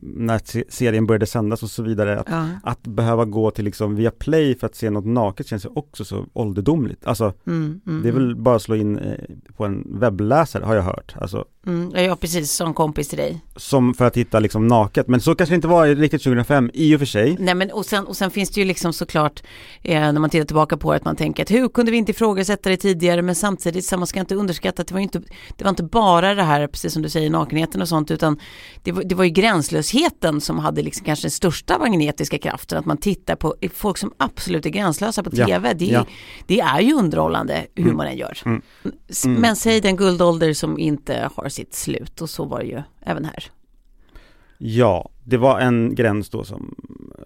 när 0.03 0.41
se- 0.45 0.65
serien 0.69 1.07
började 1.07 1.27
sändas 1.27 1.63
och 1.63 1.71
så 1.71 1.83
vidare, 1.83 2.21
att, 2.21 2.27
Ja. 2.31 2.47
att 2.63 2.83
behöva 2.83 3.25
gå 3.25 3.51
till 3.51 3.65
liksom 3.65 3.97
via 3.97 4.11
play 4.11 4.55
för 4.55 4.67
att 4.67 4.75
se 4.75 4.91
något 4.91 5.05
naket 5.07 5.47
känns 5.47 5.65
ju 5.65 5.69
också 5.75 6.05
så 6.05 6.27
ålderdomligt. 6.33 7.07
Alltså 7.07 7.33
Mm, 7.47 7.81
mm, 7.87 8.03
det 8.03 8.09
är 8.09 8.13
väl 8.13 8.37
bara 8.37 8.57
att 8.57 8.63
slå 8.63 8.77
in 8.77 8.99
eh, 8.99 9.19
på 9.57 9.65
en 9.65 9.99
webbläsare 10.01 10.65
har 10.65 10.75
jag 10.75 10.83
hört, 10.83 11.15
alltså 11.21 11.45
mm, 11.67 11.91
ja, 11.95 12.01
ja, 12.01 12.17
precis 12.17 12.53
som 12.53 12.75
kompis 12.75 13.09
till 13.09 13.19
dig. 13.19 13.41
som 13.57 13.95
för 13.95 14.05
att 14.05 14.17
hitta 14.17 14.41
liksom 14.41 14.67
naket, 14.67 15.09
men 15.09 15.21
så 15.21 15.35
kanske 15.35 15.53
det 15.53 15.57
inte 15.57 15.69
var 15.69 15.87
riktigt 15.89 16.23
2005 16.23 16.71
i 16.75 16.95
och 16.97 16.99
för 16.99 17.07
sig. 17.07 17.37
Nej 17.41 17.55
men 17.55 17.71
och 17.71 17.87
sen, 17.87 18.07
och 18.07 18.17
sen 18.17 18.31
finns 18.31 18.51
det 18.51 18.61
ju 18.61 18.67
liksom 18.67 18.93
såklart 18.93 19.43
eh, 19.83 20.01
när 20.01 20.13
man 20.21 20.31
tittar 20.31 20.45
tillbaka 20.47 20.77
på 20.77 20.91
det 20.93 20.97
att 20.97 21.05
man 21.05 21.17
tänker 21.17 21.43
att 21.43 21.51
hur 21.51 21.69
kunde 21.69 21.91
vi 21.93 21.97
inte 21.99 22.11
ifrågasätta 22.13 22.69
det 22.71 22.77
tidigare 22.77 23.23
men 23.23 23.35
samtidigt 23.35 23.85
så 23.85 23.97
man 23.97 24.07
ska 24.07 24.21
inte 24.21 24.35
underskatta 24.35 24.83
att 24.83 24.89
det 24.89 24.95
var 24.95 25.01
inte, 25.01 25.23
det 25.57 25.65
var 25.65 25.69
inte 25.71 25.83
bara 25.83 26.35
det 26.35 26.43
här 26.43 26.67
precis 26.67 26.93
som 26.93 27.03
du 27.03 27.09
säger 27.09 27.31
nakenheten 27.31 27.83
och 27.83 27.89
sånt 27.89 28.11
utan 28.11 28.39
det 28.83 28.93
var, 28.93 29.03
det 29.05 29.15
var 29.15 29.25
ju 29.25 29.31
gränslösheten 29.31 30.41
som 30.41 30.59
hade 30.59 30.83
liksom 30.83 31.05
kanske 31.05 31.25
den 31.25 31.31
största 31.31 31.79
magnetiska 31.79 32.39
kraften 32.39 32.79
att 32.79 32.87
man 32.87 32.97
tittar 32.97 33.37
på 33.37 33.55
folk 33.75 33.99
som 33.99 34.13
absolut 34.17 34.67
är 34.67 34.71
gränslösa 34.71 35.23
på 35.23 35.31
Ja, 35.33 35.47
tv 35.47 35.75
det, 35.75 35.85
ja. 35.85 36.07
det 36.47 36.61
är 36.61 36.81
ju 36.81 36.95
underhållande 36.95 37.67
hur 37.75 37.85
Mm, 37.85 37.97
man 37.97 38.07
än 38.07 38.17
gör. 38.17 38.39
mm, 38.45 38.63
S- 39.09 39.25
mm. 39.25 39.41
Men 39.41 39.57
säg 39.57 39.81
den 39.81 39.97
guldålder 39.97 40.53
som 40.55 40.79
inte 40.79 41.31
har 41.35 41.49
sitt 41.53 41.75
slut 41.75 42.21
och 42.23 42.31
så 42.31 42.45
var 42.45 42.59
det 42.61 42.67
ju 42.67 42.83
även 43.01 43.25
här. 43.25 43.45
Ja, 44.59 45.11
det 45.25 45.37
var 45.37 45.61
en 45.61 45.95
gräns 45.95 46.31
då 46.31 46.45
som 46.45 46.75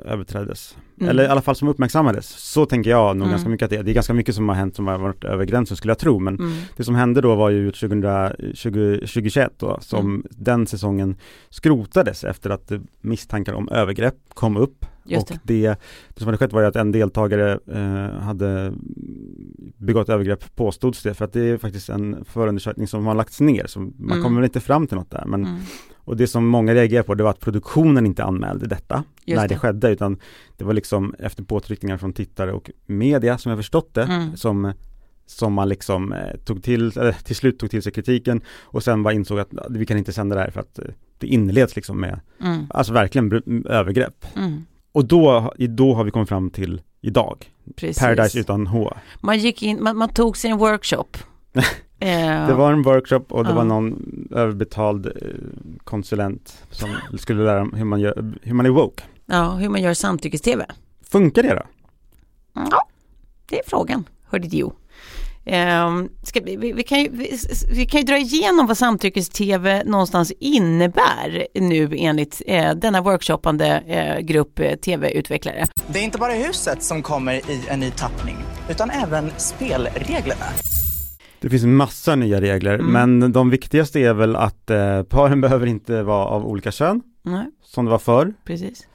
överträddes. 0.04 0.76
Mm. 1.00 1.10
Eller 1.10 1.24
i 1.24 1.26
alla 1.26 1.42
fall 1.42 1.56
som 1.56 1.68
uppmärksammades. 1.68 2.26
Så 2.28 2.66
tänker 2.66 2.90
jag 2.90 3.16
nog 3.16 3.26
Mm. 3.26 3.30
ganska 3.30 3.48
mycket 3.48 3.64
att 3.64 3.70
det 3.70 3.76
är. 3.76 3.82
Det 3.82 3.90
är 3.90 3.94
ganska 3.94 4.14
mycket 4.14 4.34
som 4.34 4.48
har 4.48 4.56
hänt 4.56 4.76
som 4.76 4.86
har 4.86 4.98
varit 4.98 5.24
över 5.24 5.44
gränsen 5.44 5.76
skulle 5.76 5.90
jag 5.90 5.98
tro. 5.98 6.18
Men 6.18 6.34
Mm. 6.34 6.52
det 6.76 6.84
som 6.84 6.94
hände 6.94 7.20
då 7.20 7.34
var 7.34 7.50
ju 7.50 7.72
2020, 7.72 8.98
2021 9.06 9.52
då, 9.58 9.78
som 9.80 9.98
Mm. 10.00 10.22
den 10.30 10.66
säsongen 10.66 11.16
skrotades 11.50 12.24
efter 12.24 12.50
att 12.50 12.72
misstankar 13.00 13.52
om 13.52 13.68
övergrepp 13.68 14.16
kom 14.34 14.56
upp. 14.56 14.86
Just 15.06 15.30
och 15.30 15.36
det. 15.44 15.54
det. 15.68 15.76
det 16.14 16.20
som 16.20 16.26
hade 16.26 16.38
skett 16.38 16.52
var 16.52 16.60
ju 16.60 16.66
att 16.66 16.76
en 16.76 16.92
deltagare 16.92 17.58
eh, 17.72 18.18
hade 18.20 18.72
begått 19.76 20.08
övergrepp 20.08 20.56
påstods 20.56 21.02
det 21.02 21.14
för 21.14 21.24
att 21.24 21.32
det 21.32 21.40
är 21.48 21.58
faktiskt 21.58 21.88
en 21.88 22.24
förundersökning 22.24 22.86
som 22.88 23.06
har 23.06 23.14
lagts 23.14 23.40
ner 23.40 23.66
så 23.66 23.80
man 23.80 23.92
Mm. 24.10 24.22
kommer 24.22 24.36
väl 24.36 24.44
inte 24.44 24.60
fram 24.60 24.86
till 24.86 24.96
något 24.96 25.10
där 25.10 25.24
men 25.26 25.44
Mm. 25.44 25.60
och 25.96 26.16
det 26.16 26.26
som 26.26 26.46
många 26.46 26.74
reagerar 26.74 27.02
på 27.02 27.14
det 27.14 27.22
var 27.22 27.30
att 27.30 27.40
produktionen 27.40 28.06
inte 28.06 28.24
anmälde 28.24 28.66
detta 28.66 29.04
Just 29.24 29.36
när 29.40 29.48
det. 29.48 29.54
det. 29.54 29.58
skedde 29.58 29.90
utan 29.90 30.18
det 30.56 30.64
var 30.64 30.72
liksom 30.72 31.14
efter 31.18 31.42
påtryckningar 31.42 31.96
från 31.96 32.12
tittare 32.12 32.52
och 32.52 32.70
media 32.86 33.38
som 33.38 33.50
jag 33.50 33.58
förstått 33.58 33.94
det 33.94 34.02
Mm. 34.02 34.36
som 34.36 34.72
som 35.28 35.52
man 35.52 35.68
liksom 35.68 36.12
eh, 36.12 36.36
tog 36.44 36.62
till, 36.62 36.86
eller 36.98 37.12
till 37.12 37.36
slut 37.36 37.58
tog 37.58 37.70
till 37.70 37.82
sig 37.82 37.92
kritiken 37.92 38.40
och 38.62 38.82
sen 38.82 39.02
bara 39.02 39.14
insåg 39.14 39.38
att 39.38 39.58
"Ah, 39.58 39.66
vi 39.70 39.86
kan 39.86 39.98
inte 39.98 40.12
sända 40.12 40.36
det 40.36 40.42
här 40.42 40.50
för 40.50 40.60
att 40.60 40.78
eh, 40.78 40.84
det 41.18 41.26
inleds 41.26 41.76
liksom 41.76 42.00
med, 42.00 42.20
Mm. 42.44 42.66
alltså 42.70 42.92
verkligen 42.92 43.42
övergrepp. 43.66 44.26
Mm. 44.36 44.62
Och 44.96 45.04
då, 45.04 45.52
då 45.58 45.94
har 45.94 46.04
vi 46.04 46.10
kommit 46.10 46.28
fram 46.28 46.50
till 46.50 46.82
idag, 47.00 47.50
Precis. 47.76 47.98
Paradise 48.02 48.40
utan 48.40 48.66
H. 48.66 48.92
Man 49.20 49.38
gick 49.38 49.62
in, 49.62 49.82
man, 49.82 49.96
man 49.96 50.08
tog 50.08 50.36
sig 50.36 50.50
en 50.50 50.58
workshop. 50.58 51.04
Eh, 51.98 52.46
Det 52.46 52.54
var 52.54 52.72
en 52.72 52.82
workshop 52.82 53.20
och 53.28 53.44
det 53.44 53.50
Ja. 53.50 53.56
var 53.56 53.64
någon 53.64 54.02
överbetald 54.30 55.06
eh, 55.06 55.12
konsulent 55.84 56.62
som 56.70 56.88
skulle 57.18 57.44
lära 57.44 57.58
dem 57.58 57.72
hur 57.76 57.84
man, 57.84 58.00
gör, 58.00 58.34
hur 58.42 58.54
man 58.54 58.66
är 58.66 58.70
woke. 58.70 59.02
Ja, 59.26 59.50
hur 59.50 59.68
man 59.68 59.82
gör 59.82 59.94
samtyckes-tv. 59.94 60.66
Funkar 61.10 61.42
det 61.42 61.54
då? 61.54 61.62
Ja, 62.52 62.86
det 63.46 63.58
är 63.58 63.62
frågan, 63.66 64.04
hörde 64.28 64.48
du. 64.48 64.70
Um, 65.46 66.08
ska 66.22 66.40
vi, 66.40 66.56
vi, 66.72 66.82
kan 66.82 67.00
ju, 67.00 67.08
vi, 67.12 67.38
vi 67.72 67.86
kan 67.86 68.00
ju 68.00 68.04
dra 68.06 68.16
igenom 68.18 68.66
vad 68.66 68.78
samtyckes-tv 68.78 69.82
någonstans 69.84 70.32
innebär 70.40 71.46
nu 71.54 71.90
enligt 71.96 72.42
eh, 72.46 72.74
denna 72.74 73.00
workshoppande 73.02 73.66
eh, 73.86 74.20
grupp 74.20 74.58
eh, 74.58 74.74
tv-utvecklare. 74.76 75.66
Det 75.86 75.98
är 75.98 76.02
inte 76.02 76.18
bara 76.18 76.32
huset 76.32 76.82
som 76.82 77.02
kommer 77.02 77.34
i 77.34 77.60
en 77.68 77.80
ny 77.80 77.90
tappning, 77.90 78.36
utan 78.70 78.90
även 78.90 79.30
spelreglerna. 79.36 80.44
Det 81.40 81.50
finns 81.50 81.64
massa 81.64 82.14
nya 82.16 82.40
regler, 82.40 82.74
Mm. 82.78 82.92
men 83.20 83.32
de 83.32 83.50
viktigaste 83.50 84.00
är 84.00 84.14
väl 84.14 84.36
att 84.36 84.70
eh, 84.70 85.02
paren 85.02 85.40
behöver 85.46 85.66
inte 85.66 86.02
vara 86.02 86.26
av 86.26 86.46
olika 86.46 86.72
kön, 86.72 87.02
Nej, 87.22 87.46
som 87.64 87.84
det 87.84 87.90
var 87.90 87.98
förr. 87.98 88.34
precis. 88.44 88.86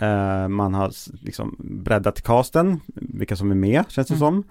Eh, 0.00 0.48
man 0.48 0.74
har 0.74 0.92
liksom 1.24 1.56
breddat 1.84 2.22
casten, 2.22 2.80
vilka 2.94 3.36
som 3.36 3.50
är 3.50 3.54
med, 3.54 3.84
känns 3.88 4.08
det 4.08 4.14
Mm. 4.14 4.18
som. 4.20 4.44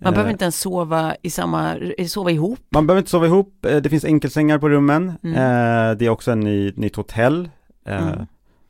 Man 0.00 0.12
Eh, 0.12 0.14
behöver 0.14 0.30
inte 0.30 0.44
ens 0.44 0.60
sova, 0.60 1.16
i 1.22 1.30
samma, 1.30 1.76
sova 2.08 2.30
ihop. 2.30 2.58
Man 2.70 2.86
behöver 2.86 2.98
inte 3.00 3.10
sova 3.10 3.26
ihop, 3.26 3.64
eh, 3.64 3.76
det 3.76 3.88
finns 3.90 4.04
enkelsängar 4.04 4.58
på 4.58 4.68
rummen, 4.68 5.12
Mm. 5.22 5.34
eh, 5.34 5.96
det 5.98 6.06
är 6.06 6.08
också 6.08 6.30
en 6.30 6.40
ny, 6.40 6.72
nytt 6.76 6.96
hotell 6.96 7.48
eh, 7.86 8.08
Mm. 8.08 8.26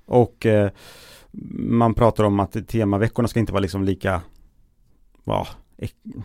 och 0.07 0.47
eh, 0.47 0.71
man 1.59 1.95
pratar 1.95 2.25
om 2.25 2.41
att 2.41 2.69
temaveckorna 2.69 3.29
ska 3.29 3.41
inte 3.41 3.53
vara 3.53 3.61
liksom 3.63 3.85
lika, 3.85 4.21
ja, 5.25 5.47
äck- 5.83 6.23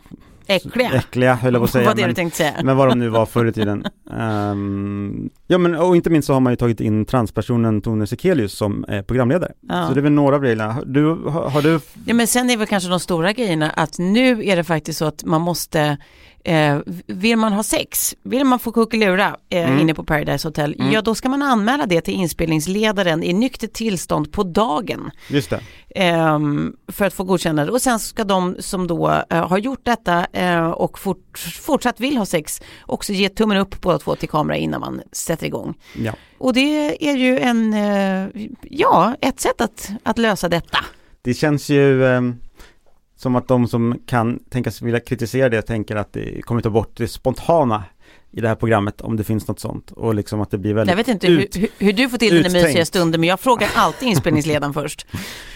Äckliga. 0.48 0.92
äckliga 0.92 1.34
höll 1.36 1.54
jag 1.54 1.62
på 1.62 1.64
att 1.66 1.70
säga. 1.72 1.86
Vad 1.86 1.96
det 1.96 2.02
men- 2.02 2.10
du 2.10 2.16
tänkte 2.16 2.38
säga. 2.38 2.54
Men 2.64 2.78
vad 2.78 2.88
de 2.90 3.00
nu 3.00 3.10
var 3.10 3.26
förr 3.26 3.46
i 3.46 3.52
tiden. 3.54 3.86
Ehm, 4.12 5.30
ja 5.48 5.58
men 5.58 5.76
och 5.76 5.96
inte 5.96 6.10
minst 6.10 6.26
så 6.26 6.34
har 6.34 6.40
man 6.40 6.54
ju 6.54 6.58
tagit 6.58 6.82
in 6.82 7.06
transpersonen 7.06 7.82
Tone 7.82 8.08
Sekelius 8.08 8.54
som 8.54 8.86
är 8.88 9.04
programledare. 9.04 9.52
Ja. 9.70 9.88
Så 9.88 9.94
det 9.94 10.00
är 10.00 10.02
väl 10.02 10.12
några 10.12 10.36
av 10.36 10.42
reglerna. 10.42 10.82
Du, 10.86 11.06
har, 11.10 11.50
har 11.50 11.62
du, 11.62 11.80
Ja, 12.06 12.14
men 12.14 12.28
sen 12.28 12.50
är 12.50 12.58
väl 12.58 12.68
kanske 12.68 12.90
de 12.90 13.00
stora 13.00 13.34
grejerna 13.34 13.70
att 13.70 14.00
nu 14.00 14.46
är 14.46 14.56
det 14.56 14.64
faktiskt 14.64 15.00
så 15.00 15.06
att 15.06 15.24
man 15.24 15.42
måste 15.42 15.98
Eh, 16.46 16.78
vill 17.08 17.38
man 17.38 17.54
ha 17.54 17.64
sex, 17.64 18.16
vill 18.24 18.44
man 18.46 18.60
få 18.60 18.72
kuckelura 18.72 19.36
eh, 19.50 19.68
Mm. 19.70 19.80
inne 19.80 19.94
på 19.94 20.04
Paradise 20.04 20.48
Hotel, 20.48 20.76
Mm. 20.80 20.92
ja 20.94 21.02
då 21.02 21.16
ska 21.16 21.30
man 21.30 21.42
anmäla 21.42 21.86
det 21.86 22.02
till 22.02 22.14
inspelningsledaren 22.14 23.24
i 23.24 23.34
nyktert 23.34 23.74
tillstånd 23.74 24.32
på 24.32 24.44
dagen. 24.44 25.12
just 25.30 25.50
det, 25.50 25.60
ehm, 25.96 26.76
för 26.88 27.06
att 27.06 27.14
få 27.14 27.24
godkännande. 27.24 27.72
Och 27.72 27.82
sen 27.82 28.00
ska 28.00 28.24
de 28.24 28.56
som 28.60 28.88
då 28.88 29.24
eh, 29.30 29.48
har 29.48 29.58
gjort 29.58 29.80
detta 29.86 30.26
eh, 30.34 30.66
och 30.70 31.00
fort, 31.00 31.38
fortsatt 31.62 32.00
vill 32.00 32.18
ha 32.18 32.26
sex 32.26 32.62
också 32.86 33.14
ge 33.14 33.30
tummen 33.30 33.58
upp 33.58 33.82
båda 33.82 34.00
två 34.00 34.16
till 34.16 34.30
kamera 34.30 34.58
innan 34.58 34.82
man 34.82 35.02
sätter 35.12 35.46
igång. 35.46 35.74
ja. 35.98 36.12
Och 36.38 36.54
det 36.54 37.08
är 37.10 37.16
ju 37.16 37.40
en, 37.40 37.74
eh, 37.74 38.30
ja, 38.62 39.16
ett 39.22 39.40
sätt 39.40 39.62
att, 39.62 39.90
att 40.04 40.18
lösa 40.18 40.50
detta. 40.50 40.78
Det 41.22 41.34
känns 41.34 41.70
ju 41.70 42.06
ehm, 42.06 42.36
som 43.24 43.36
att 43.36 43.48
de 43.48 43.68
som 43.68 44.00
kan 44.06 44.40
tänkas 44.50 44.82
vilja 44.82 45.00
kritisera 45.00 45.50
det 45.50 45.62
tänker 45.62 45.96
att 45.96 46.14
det 46.14 46.42
kommer 46.42 46.62
ta 46.62 46.70
bort 46.70 46.92
det 46.98 47.08
spontana 47.08 47.84
i 48.34 48.42
det 48.42 48.48
här 48.48 48.56
programmet 48.56 49.02
om 49.02 49.18
det 49.18 49.24
finns 49.24 49.48
något 49.48 49.60
sånt 49.60 49.92
och 49.92 50.16
liksom 50.16 50.42
att 50.42 50.52
det 50.52 50.58
blir 50.58 50.74
väldigt 50.74 50.92
Jag 50.92 50.98
vet 50.98 51.08
inte 51.08 51.28
ut, 51.28 51.58
hur, 51.58 51.68
hur, 51.78 51.94
du 51.94 52.10
får 52.10 52.18
till 52.18 52.36
dina 52.36 52.48
uttänkt. 52.48 52.68
mysiga 52.68 52.86
stunder 52.86 53.20
men 53.20 53.30
jag 53.30 53.40
frågar 53.40 53.70
alltid 53.76 54.10
inspelningsledaren 54.10 54.74
först 54.82 55.06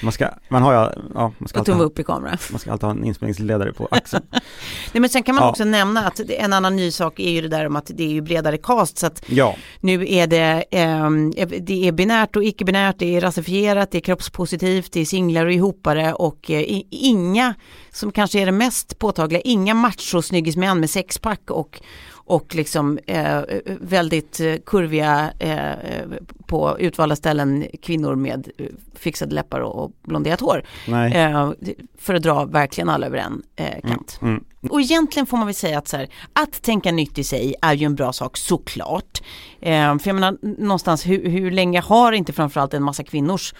man 0.03 0.12
ska, 0.12 0.29
man 0.50 0.62
har 0.62 0.74
ja, 0.74 0.93
ja 1.13 1.31
man 1.38 1.48
ska 1.48 1.60
och 1.74 1.86
upp 1.86 2.00
i 2.00 2.03
kamera. 2.03 2.38
man 2.51 2.60
ska 2.60 2.72
alltid 2.72 2.84
ha 2.84 2.91
en 2.91 3.03
inspelningsledare 3.03 3.74
på 3.74 3.88
axeln. 3.91 4.24
Nej, 4.31 5.01
men 5.01 5.10
sen 5.10 5.24
kan 5.24 5.36
man 5.36 5.43
Ja. 5.43 5.50
också 5.50 5.63
nämna 5.63 6.07
att 6.07 6.19
en 6.19 6.53
annan 6.53 6.75
ny 6.75 6.91
sak 6.91 7.19
är 7.19 7.29
ju 7.29 7.41
det 7.41 7.48
där 7.48 7.67
om 7.67 7.75
att 7.75 7.91
det 7.93 8.03
är 8.03 8.10
ju 8.12 8.22
bredare 8.22 8.57
cast 8.57 8.98
så 8.98 9.07
att 9.07 9.24
Ja, 9.27 9.55
nu 9.81 10.13
är 10.13 10.27
det, 10.27 10.63
ehm, 10.72 11.31
det 11.62 11.88
är 11.88 11.91
binärt 11.91 12.36
och 12.36 12.43
icke-binärt, 12.43 12.96
det 13.00 13.15
är 13.15 13.22
rasifierat, 13.22 13.91
det 13.91 13.98
är 13.98 14.01
kroppspositivt, 14.01 14.91
det 14.91 15.00
är 15.01 15.05
singlar 15.05 15.46
och 15.46 15.51
ihopare 15.53 16.13
och 16.13 16.51
eh, 16.51 16.81
inga, 16.89 17.53
som 17.91 18.12
kanske 18.12 18.39
är 18.39 18.46
det 18.46 18.51
mest 18.51 19.00
påtagliga, 19.00 19.41
inga 19.41 19.74
machosnyggismän 19.74 20.79
med 20.79 20.89
sexpack 20.89 21.51
och 21.51 21.81
och 22.27 22.55
liksom 22.55 23.00
eh, 23.07 23.41
väldigt 23.81 24.39
eh, 24.39 24.55
kurviga 24.65 25.31
eh, 25.39 26.01
på 26.48 26.79
utvalda 26.79 27.15
ställen 27.15 27.65
kvinnor 27.81 28.15
med 28.15 28.51
eh, 28.57 28.65
fixade 28.96 29.36
läppar 29.36 29.60
och, 29.60 29.91
blonderat 30.03 30.41
hår. 30.41 30.63
Eh, 30.88 31.51
för 31.98 32.13
att 32.13 32.24
dra 32.24 32.46
verkligen 32.46 32.89
alla 32.89 33.07
över 33.07 33.17
en 33.17 33.43
eh, 33.55 33.89
kant. 33.89 34.19
Mm. 34.22 34.43
Och 34.69 34.81
egentligen 34.81 35.25
får 35.25 35.38
man 35.38 35.46
väl 35.46 35.55
säga 35.55 35.77
att 35.77 35.88
så 35.88 35.98
här, 35.98 36.10
att 36.34 36.62
tänka 36.62 36.91
nytt 36.91 37.17
i 37.17 37.24
sig 37.24 37.55
är 37.62 37.74
ju 37.74 37.86
en 37.86 37.96
bra 37.96 38.13
sak 38.13 38.38
såklart. 38.38 39.22
Eh, 39.61 39.97
för 39.97 40.07
jag 40.09 40.13
menar 40.15 40.37
någonstans 40.41 41.05
hur, 41.05 41.29
hur 41.29 41.51
länge 41.51 41.81
har 41.81 42.11
inte 42.11 42.33
framförallt 42.33 42.73
en 42.73 42.83
massa 42.83 43.03
kvinnors 43.03 43.53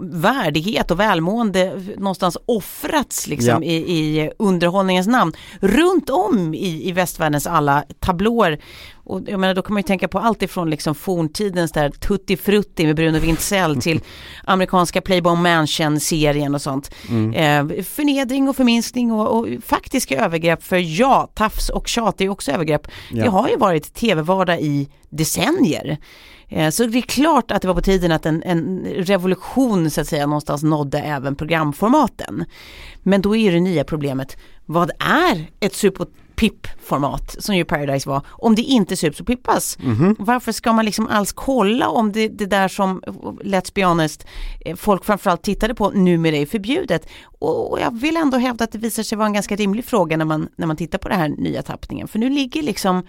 värdighet 0.00 0.90
och 0.90 1.00
välmående 1.00 1.82
någonstans 1.98 2.36
offrats 2.46 3.26
liksom 3.26 3.62
Ja. 3.62 3.62
i, 3.62 3.74
i 3.76 4.30
underhållningens 4.38 5.06
namn 5.06 5.32
runt 5.60 6.10
om 6.10 6.54
i, 6.54 6.88
i 6.88 6.92
västvärldens 6.92 7.46
alla 7.46 7.84
tablåer. 8.00 8.60
Och 9.04 9.20
jag 9.26 9.40
menar 9.40 9.54
då 9.54 9.62
kan 9.62 9.74
man 9.74 9.80
ju 9.80 9.86
tänka 9.86 10.08
på 10.08 10.18
allt 10.18 10.42
ifrån 10.42 10.70
liksom 10.70 10.94
forntidens 10.94 11.72
där 11.72 11.90
Tutti 11.90 12.36
Frutti 12.36 12.86
med 12.86 12.96
Bruno 12.96 13.18
Wintzell 13.18 13.80
till 13.80 14.00
amerikanska 14.44 15.00
Playboy 15.00 15.36
Mansion-serien 15.36 16.54
och 16.54 16.62
sånt. 16.62 16.90
Eh, 17.34 17.82
förnedring 17.82 18.48
och 18.48 18.56
förminskning 18.56 19.12
och, 19.12 19.38
och 19.38 19.46
faktiska 19.66 20.24
övergrepp 20.24 20.62
för 20.62 21.00
ja, 21.00 21.30
tafs 21.34 21.68
och 21.68 21.88
tjat 21.88 22.20
är 22.20 22.28
också 22.28 22.52
övergrepp. 22.52 22.88
Ja. 23.10 23.24
Det 23.24 23.30
har 23.30 23.48
ju 23.48 23.56
varit 23.56 23.94
tv-vardag 23.94 24.60
i 24.60 24.88
decennier. 25.12 25.98
Eh, 26.48 26.70
Så 26.70 26.86
det 26.86 26.98
är 26.98 27.02
klart 27.02 27.50
att 27.50 27.62
det 27.62 27.68
var 27.68 27.74
på 27.74 27.80
tiden 27.82 28.12
att 28.12 28.26
en, 28.26 28.42
en 28.42 28.84
revolution 28.96 29.90
så 29.90 30.00
att 30.00 30.08
säga 30.08 30.26
någonstans 30.26 30.62
nådde 30.62 30.98
även 30.98 31.36
programformaten. 31.36 32.44
Men 33.02 33.22
då 33.22 33.36
är 33.36 33.52
det 33.52 33.60
nya 33.60 33.84
problemet, 33.84 34.36
vad 34.66 34.90
är 34.98 35.46
ett 35.60 35.74
superpipp-format 35.74 37.36
som 37.42 37.56
ju 37.56 37.64
Paradise 37.64 38.08
var, 38.08 38.22
om 38.28 38.54
det 38.54 38.62
inte 38.62 38.96
sups 38.96 39.20
och 39.20 39.26
pippas? 39.26 39.78
Varför 40.18 40.52
ska 40.52 40.72
man 40.72 40.84
liksom 40.84 41.06
alls 41.08 41.32
kolla 41.32 41.88
om 41.88 42.12
det, 42.12 42.28
det 42.28 42.46
där 42.46 42.68
som, 42.68 43.00
let's 43.44 43.72
be 43.74 43.84
honest, 43.84 44.26
eh, 44.64 44.76
folk 44.76 45.04
framförallt 45.04 45.42
tittade 45.42 45.74
på 45.74 45.90
numera 45.90 46.36
är 46.36 46.46
förbjudet? 46.46 47.08
Och 47.40 47.72
och 47.72 47.80
jag 47.80 48.00
vill 48.00 48.16
ändå 48.16 48.38
hävda 48.38 48.64
att 48.64 48.72
det 48.72 48.78
visar 48.78 49.02
sig 49.02 49.18
vara 49.18 49.26
en 49.26 49.32
ganska 49.32 49.56
rimlig 49.56 49.84
fråga 49.84 50.16
när 50.16 50.24
man, 50.24 50.48
när 50.56 50.66
man 50.66 50.76
tittar 50.76 50.98
på 50.98 51.08
den 51.08 51.18
här 51.18 51.28
nya 51.28 51.62
tappningen. 51.62 52.08
För 52.08 52.18
nu 52.18 52.28
ligger 52.30 52.62
liksom 52.62 53.02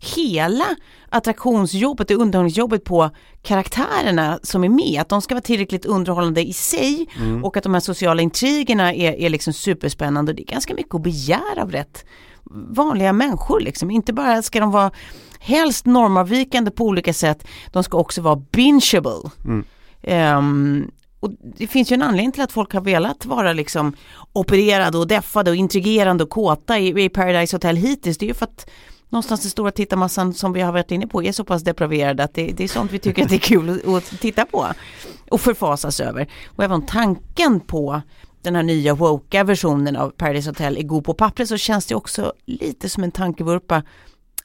hela 0.00 0.64
attraktionsjobbet, 1.08 2.08
det 2.08 2.14
underhållningsjobbet 2.14 2.84
på 2.84 3.10
karaktärerna 3.42 4.40
som 4.42 4.64
är 4.64 4.68
med. 4.68 5.00
Att 5.00 5.08
de 5.08 5.22
ska 5.22 5.34
vara 5.34 5.42
tillräckligt 5.42 5.84
underhållande 5.84 6.48
i 6.48 6.52
sig 6.52 7.06
och 7.42 7.56
att 7.56 7.62
de 7.62 7.74
här 7.74 7.80
sociala 7.80 8.22
intrigerna 8.22 8.94
är, 8.94 9.12
är 9.12 9.30
liksom 9.30 9.52
superspännande. 9.52 10.32
Och 10.32 10.36
det 10.36 10.42
är 10.42 10.52
ganska 10.52 10.74
mycket 10.74 10.94
att 10.94 11.02
begära 11.02 11.62
av 11.62 11.70
rätt 11.70 12.04
vanliga 12.50 13.12
människor 13.12 13.60
liksom. 13.60 13.90
Inte 13.90 14.12
bara 14.12 14.42
ska 14.42 14.60
de 14.60 14.70
vara 14.70 14.90
helst 15.40 15.86
normavvikande 15.86 16.70
på 16.70 16.84
olika 16.84 17.12
sätt, 17.12 17.46
de 17.72 17.84
ska 17.84 17.98
också 17.98 18.22
vara 18.22 18.36
bingeable. 18.36 19.30
Ehm, 20.02 20.90
och 21.20 21.30
det 21.58 21.66
finns 21.66 21.92
ju 21.92 21.94
en 21.94 22.02
anledning 22.02 22.32
till 22.32 22.42
att 22.42 22.52
folk 22.52 22.72
har 22.72 22.80
velat 22.80 23.26
vara 23.26 23.52
liksom 23.52 23.92
opererade 24.32 24.98
och 24.98 25.06
deffade 25.06 25.50
och 25.50 25.56
intrigerande 25.56 26.24
och 26.24 26.30
kåta 26.30 26.78
i, 26.78 27.04
i 27.04 27.08
Paradise 27.08 27.56
Hotel 27.56 27.76
hittills. 27.76 28.18
Det 28.18 28.24
är 28.24 28.28
ju 28.28 28.34
för 28.34 28.44
att 28.44 28.70
någonstans 29.10 29.40
den 29.40 29.50
stora 29.50 29.70
tittarmassan 29.70 30.34
som 30.34 30.52
vi 30.52 30.60
har 30.60 30.72
varit 30.72 30.90
inne 30.90 31.06
på 31.06 31.22
är 31.22 31.32
så 31.32 31.44
pass 31.44 31.62
depraverad 31.62 32.20
att 32.20 32.34
det, 32.34 32.52
det 32.52 32.64
är 32.64 32.68
sånt 32.68 32.92
vi 32.92 32.98
tycker 32.98 33.22
att 33.22 33.28
det 33.28 33.34
är 33.34 33.38
kul 33.38 33.70
att, 33.70 33.88
att 33.88 34.20
titta 34.20 34.44
på 34.44 34.66
och 35.30 35.40
förfasas 35.40 36.00
över. 36.00 36.28
Och 36.46 36.64
även 36.64 36.86
tanken 36.86 37.60
på 37.60 38.02
den 38.42 38.54
här 38.54 38.62
nya 38.62 38.94
woka 38.94 39.44
versionen 39.44 39.96
av 39.96 40.10
Paradise 40.10 40.50
Hotel 40.50 40.76
är 40.76 40.82
god 40.82 41.04
på 41.04 41.14
pappret 41.14 41.48
så 41.48 41.56
känns 41.56 41.86
det 41.86 41.94
också 41.94 42.32
lite 42.46 42.88
som 42.88 43.04
en 43.04 43.10
tankevurpa 43.10 43.82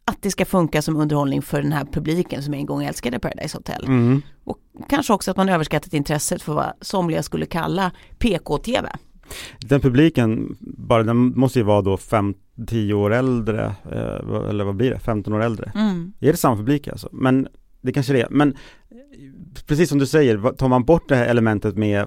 att 0.06 0.22
det 0.22 0.32
ska 0.32 0.46
funka 0.46 0.82
som 0.82 0.96
underhållning 0.96 1.42
för 1.42 1.62
den 1.62 1.72
här 1.72 1.86
publiken 1.86 2.44
som 2.44 2.54
en 2.54 2.66
gång 2.66 2.84
älskade 2.84 3.20
Paradise 3.20 3.58
Hotel. 3.58 3.86
Mm. 3.86 4.22
Och 4.44 4.58
kanske 4.90 5.14
också 5.14 5.32
att 5.32 5.38
man 5.38 5.50
överskattat 5.50 5.94
intresset 5.94 6.42
för 6.42 6.54
vad 6.54 6.74
somliga 6.82 7.24
skulle 7.24 7.46
kalla 7.46 7.92
PK-TV. 8.18 8.90
Den 9.60 9.82
publiken, 9.82 10.58
bara 10.60 11.04
den 11.04 11.18
måste 11.18 11.60
ju 11.60 11.66
vara 11.66 11.82
då 11.82 11.96
5-10 11.96 12.94
år 12.94 13.14
äldre, 13.14 13.66
eh, 13.92 14.50
eller 14.50 14.64
vad 14.64 14.76
blir 14.76 14.90
det, 14.90 15.00
15 15.00 15.34
år 15.34 15.44
äldre. 15.44 15.72
Mm. 15.76 16.14
Är 16.20 16.32
det 16.32 16.38
samma 16.38 16.56
publik 16.56 16.88
alltså? 16.88 17.10
Men 17.12 17.48
det 17.82 17.94
kanske 17.94 18.14
det 18.14 18.22
är, 18.22 18.30
men 18.30 18.56
precis 19.68 19.90
som 19.90 20.00
du 20.00 20.06
säger, 20.06 20.52
tar 20.52 20.68
man 20.68 20.84
bort 20.84 21.10
det 21.10 21.16
här 21.16 21.26
elementet 21.26 21.78
med 21.78 22.06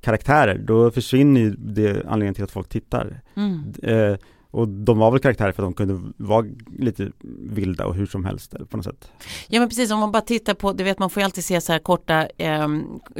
karaktärer, 0.00 0.58
då 0.58 0.90
försvinner 0.90 1.40
ju 1.40 1.50
det 1.50 1.90
anledningen 1.90 2.34
till 2.34 2.44
att 2.44 2.50
folk 2.50 2.68
tittar. 2.68 3.20
Mm. 3.36 3.62
Eh, 3.82 4.18
Och 4.56 4.68
de 4.68 4.98
var 4.98 5.10
väl 5.10 5.20
karaktärer 5.20 5.52
för 5.52 5.62
att 5.62 5.66
de 5.66 5.74
kunde 5.74 6.12
vara 6.16 6.46
lite 6.78 7.10
vilda 7.50 7.86
och 7.86 7.94
hur 7.94 8.06
som 8.06 8.24
helst 8.24 8.54
eller 8.54 8.64
på 8.64 8.76
något 8.76 8.86
sätt. 8.86 9.10
Ja 9.48 9.60
men 9.60 9.68
precis 9.68 9.90
om 9.90 10.00
man 10.00 10.12
bara 10.12 10.22
tittar 10.22 10.54
på, 10.54 10.72
du 10.72 10.84
vet 10.84 10.98
man 10.98 11.10
får 11.10 11.20
ju 11.20 11.24
alltid 11.24 11.44
se 11.44 11.60
så 11.60 11.72
här 11.72 11.78
korta, 11.78 12.26
eh, 12.38 12.68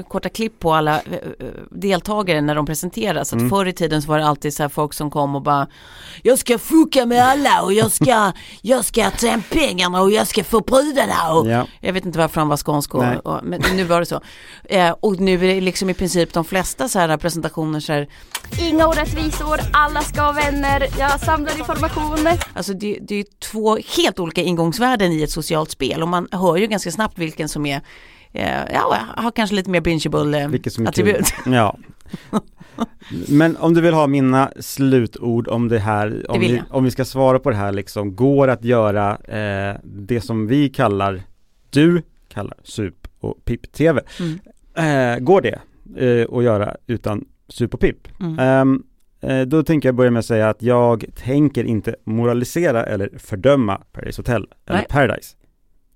korta 0.08 0.28
klipp 0.28 0.60
på 0.60 0.74
alla 0.74 0.94
eh, 0.96 1.48
deltagare 1.70 2.40
när 2.40 2.54
de 2.54 2.66
presenteras. 2.66 3.32
Att 3.32 3.36
Mm. 3.38 3.50
förr 3.50 3.66
i 3.66 3.72
tiden 3.72 4.02
så 4.02 4.08
var 4.08 4.18
det 4.18 4.26
alltid 4.26 4.54
så 4.54 4.62
här 4.62 4.68
folk 4.68 4.92
som 4.94 5.10
kom 5.10 5.34
och 5.34 5.42
bara 5.42 5.66
Jag 6.22 6.38
ska 6.38 6.58
fucka 6.58 7.06
med 7.06 7.22
alla 7.22 7.62
och 7.62 7.72
jag 7.72 7.92
ska, 7.92 8.32
jag 8.62 8.84
ska 8.84 9.10
ta 9.10 9.26
hem 9.26 9.42
pengarna 9.50 10.02
och 10.02 10.10
jag 10.10 10.26
ska 10.26 10.44
få 10.44 10.60
brudarna 10.60 11.32
och 11.32 11.50
Ja. 11.50 11.66
Jag 11.80 11.92
vet 11.92 12.04
inte 12.06 12.18
varför 12.18 12.40
han 12.40 12.48
var 12.48 12.56
skånsk 12.56 12.94
och, 12.94 13.04
och, 13.24 13.40
men 13.44 13.60
nu 13.76 13.84
var 13.84 14.00
det 14.00 14.06
så. 14.06 14.20
Eh, 14.64 14.90
och 15.00 15.20
nu 15.20 15.34
är 15.34 15.54
det 15.54 15.60
liksom 15.60 15.90
i 15.90 15.94
princip 15.94 16.32
de 16.32 16.44
flesta 16.44 16.88
så 16.88 16.98
här 16.98 17.16
presentationer 17.16 17.80
så 17.80 17.92
här 17.92 18.08
Inga 18.60 18.86
orättvisor, 18.88 19.60
alla 19.72 20.00
ska 20.02 20.22
vara 20.22 20.32
vänner, 20.32 20.86
jag 20.98 21.20
samlar 21.26 21.58
information. 21.58 22.28
Alltså 22.54 22.72
det, 22.72 22.98
det 23.02 23.14
är 23.14 23.24
två 23.52 23.78
helt 23.96 24.18
olika 24.18 24.42
ingångsvärden 24.42 25.12
i 25.12 25.22
ett 25.22 25.30
socialt 25.30 25.70
spel 25.70 26.02
och 26.02 26.08
man 26.08 26.28
hör 26.32 26.56
ju 26.56 26.66
ganska 26.66 26.90
snabbt 26.90 27.18
vilken 27.18 27.48
som 27.48 27.66
är 27.66 27.80
eh, 28.32 28.72
ja, 28.72 28.98
har 29.16 29.30
kanske 29.30 29.56
lite 29.56 29.70
mer 29.70 29.80
bingeable 29.80 30.42
eh, 30.42 30.48
Vilket 30.48 30.72
som 30.72 30.84
är 30.84 30.88
attribut. 30.88 31.32
kul. 31.44 31.52
Ja. 31.54 31.78
Men 33.28 33.56
om 33.56 33.74
du 33.74 33.80
vill 33.80 33.94
ha 33.94 34.06
mina 34.06 34.52
slutord 34.60 35.48
om 35.48 35.68
det 35.68 35.78
här, 35.78 36.30
om, 36.30 36.40
vill 36.40 36.52
vi, 36.52 36.62
om 36.70 36.84
vi 36.84 36.90
ska 36.90 37.04
svara 37.04 37.38
på 37.38 37.50
det 37.50 37.56
här 37.56 37.72
liksom, 37.72 38.16
går 38.16 38.48
att 38.48 38.64
göra 38.64 39.16
eh, 39.16 39.76
det 39.84 40.20
som 40.20 40.46
vi 40.46 40.68
kallar, 40.68 41.22
du 41.70 42.02
kallar 42.28 42.56
sup 42.62 43.08
och 43.20 43.44
pip-tv. 43.44 44.02
Mm. 44.20 44.38
Eh, 45.14 45.18
går 45.18 45.40
det 45.40 45.58
eh, 46.06 46.36
att 46.36 46.44
göra 46.44 46.76
utan 46.86 47.24
sup 47.48 47.74
och 47.74 47.80
pip? 47.80 48.08
Mm. 48.20 48.82
Eh, 49.26 49.40
då 49.40 49.62
tänker 49.62 49.88
jag 49.88 49.96
börja 49.96 50.10
med 50.10 50.18
att 50.18 50.26
säga 50.26 50.48
att 50.48 50.62
jag 50.62 51.04
tänker 51.14 51.64
inte 51.64 51.96
moralisera 52.04 52.84
eller 52.84 53.10
fördöma 53.18 53.80
Paradise 53.92 54.20
Hotel 54.20 54.46
eller 54.66 54.78
Nej. 54.78 54.86
Paradise. 54.88 55.36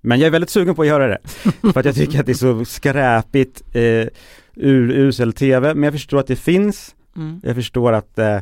Men 0.01 0.19
jag 0.19 0.27
är 0.27 0.31
väldigt 0.31 0.49
sugen 0.49 0.75
på 0.75 0.81
att 0.81 0.87
göra 0.87 1.07
det. 1.07 1.19
för 1.73 1.79
att 1.79 1.85
jag 1.85 1.95
tycker 1.95 2.19
att 2.19 2.25
det 2.25 2.31
är 2.31 2.33
så 2.33 2.65
skräpigt, 2.65 3.63
eh, 3.75 4.07
urusel 4.55 5.33
tv, 5.33 5.73
men 5.73 5.83
jag 5.83 5.93
förstår 5.93 6.19
att 6.19 6.27
det 6.27 6.35
finns. 6.35 6.95
Mm. 7.15 7.39
Jag 7.43 7.55
förstår 7.55 7.93
att, 7.93 8.19
eh, 8.19 8.37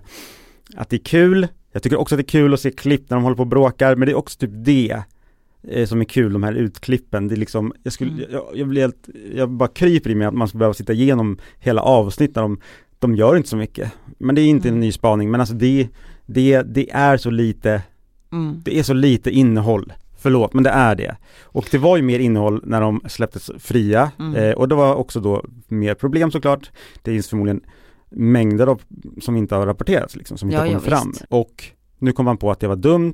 att 0.75 0.89
det 0.89 0.95
är 0.95 1.03
kul. 1.03 1.47
Jag 1.71 1.83
tycker 1.83 1.97
också 1.99 2.15
att 2.15 2.17
det 2.17 2.21
är 2.25 2.39
kul 2.39 2.53
att 2.53 2.59
se 2.59 2.71
klipp 2.71 3.09
när 3.09 3.17
de 3.17 3.23
håller 3.23 3.37
på 3.37 3.43
och 3.43 3.47
bråkar, 3.47 3.95
men 3.95 4.05
det 4.05 4.11
är 4.11 4.17
också 4.17 4.39
typ 4.39 4.51
det 4.53 5.03
eh, 5.67 5.85
som 5.85 6.01
är 6.01 6.05
kul, 6.05 6.33
de 6.33 6.43
här 6.43 6.53
utklippen. 6.53 7.27
Det 7.27 7.35
är 7.35 7.37
liksom, 7.37 7.73
jag 7.83 7.93
skulle, 7.93 8.11
Mm. 8.11 8.25
jag, 8.31 8.43
jag 8.53 8.67
blir 8.67 8.81
helt, 8.81 9.09
jag 9.35 9.49
bara 9.49 9.69
kryper 9.69 10.09
i 10.09 10.15
mig 10.15 10.27
att 10.27 10.33
man 10.33 10.47
ska 10.47 10.57
behöva 10.57 10.73
sitta 10.73 10.93
igenom 10.93 11.37
hela 11.59 11.81
avsnitt 11.81 12.35
när 12.35 12.41
de, 12.41 12.59
de 12.99 13.15
gör 13.15 13.35
inte 13.35 13.49
så 13.49 13.57
mycket. 13.57 13.91
Men 14.17 14.35
det 14.35 14.41
är 14.41 14.47
inte 14.47 14.67
Mm. 14.67 14.75
en 14.77 14.79
ny 14.81 14.91
spaning, 14.91 15.31
men 15.31 15.39
alltså 15.39 15.55
det, 15.55 15.87
det, 16.25 16.61
det 16.61 16.91
är 16.91 17.17
så 17.17 17.29
lite, 17.29 17.81
Mm. 18.31 18.61
det 18.65 18.79
är 18.79 18.83
så 18.83 18.93
lite 18.93 19.31
innehåll. 19.31 19.93
Förlåt, 20.17 20.53
men 20.53 20.63
det 20.63 20.69
är 20.69 20.95
det. 20.95 21.17
Och 21.43 21.67
det 21.71 21.77
var 21.77 21.97
ju 21.97 22.03
mer 22.03 22.19
innehåll 22.19 22.61
när 22.65 22.81
de 22.81 23.01
släpptes 23.07 23.51
fria 23.57 24.11
Mm. 24.19 24.35
eh, 24.35 24.51
och 24.53 24.67
det 24.67 24.75
var 24.75 24.95
också 24.95 25.19
då 25.19 25.45
mer 25.67 25.93
problem 25.95 26.31
såklart. 26.31 26.71
Det 27.01 27.11
finns 27.11 27.27
förmodligen 27.29 27.61
mängder 28.09 28.67
av 28.67 28.81
som 29.21 29.35
inte 29.37 29.55
har 29.55 29.65
rapporterats 29.65 30.15
liksom, 30.15 30.37
som 30.37 30.49
inte 30.49 30.55
Ja, 30.57 30.61
har 30.61 30.67
kommit 30.67 30.83
ja, 30.91 30.97
fram. 30.97 31.13
Och 31.29 31.63
nu 31.99 32.11
kom 32.11 32.25
man 32.25 32.37
på 32.37 32.51
att 32.51 32.59
det 32.59 32.67
var 32.67 32.75
dumt, 32.75 33.13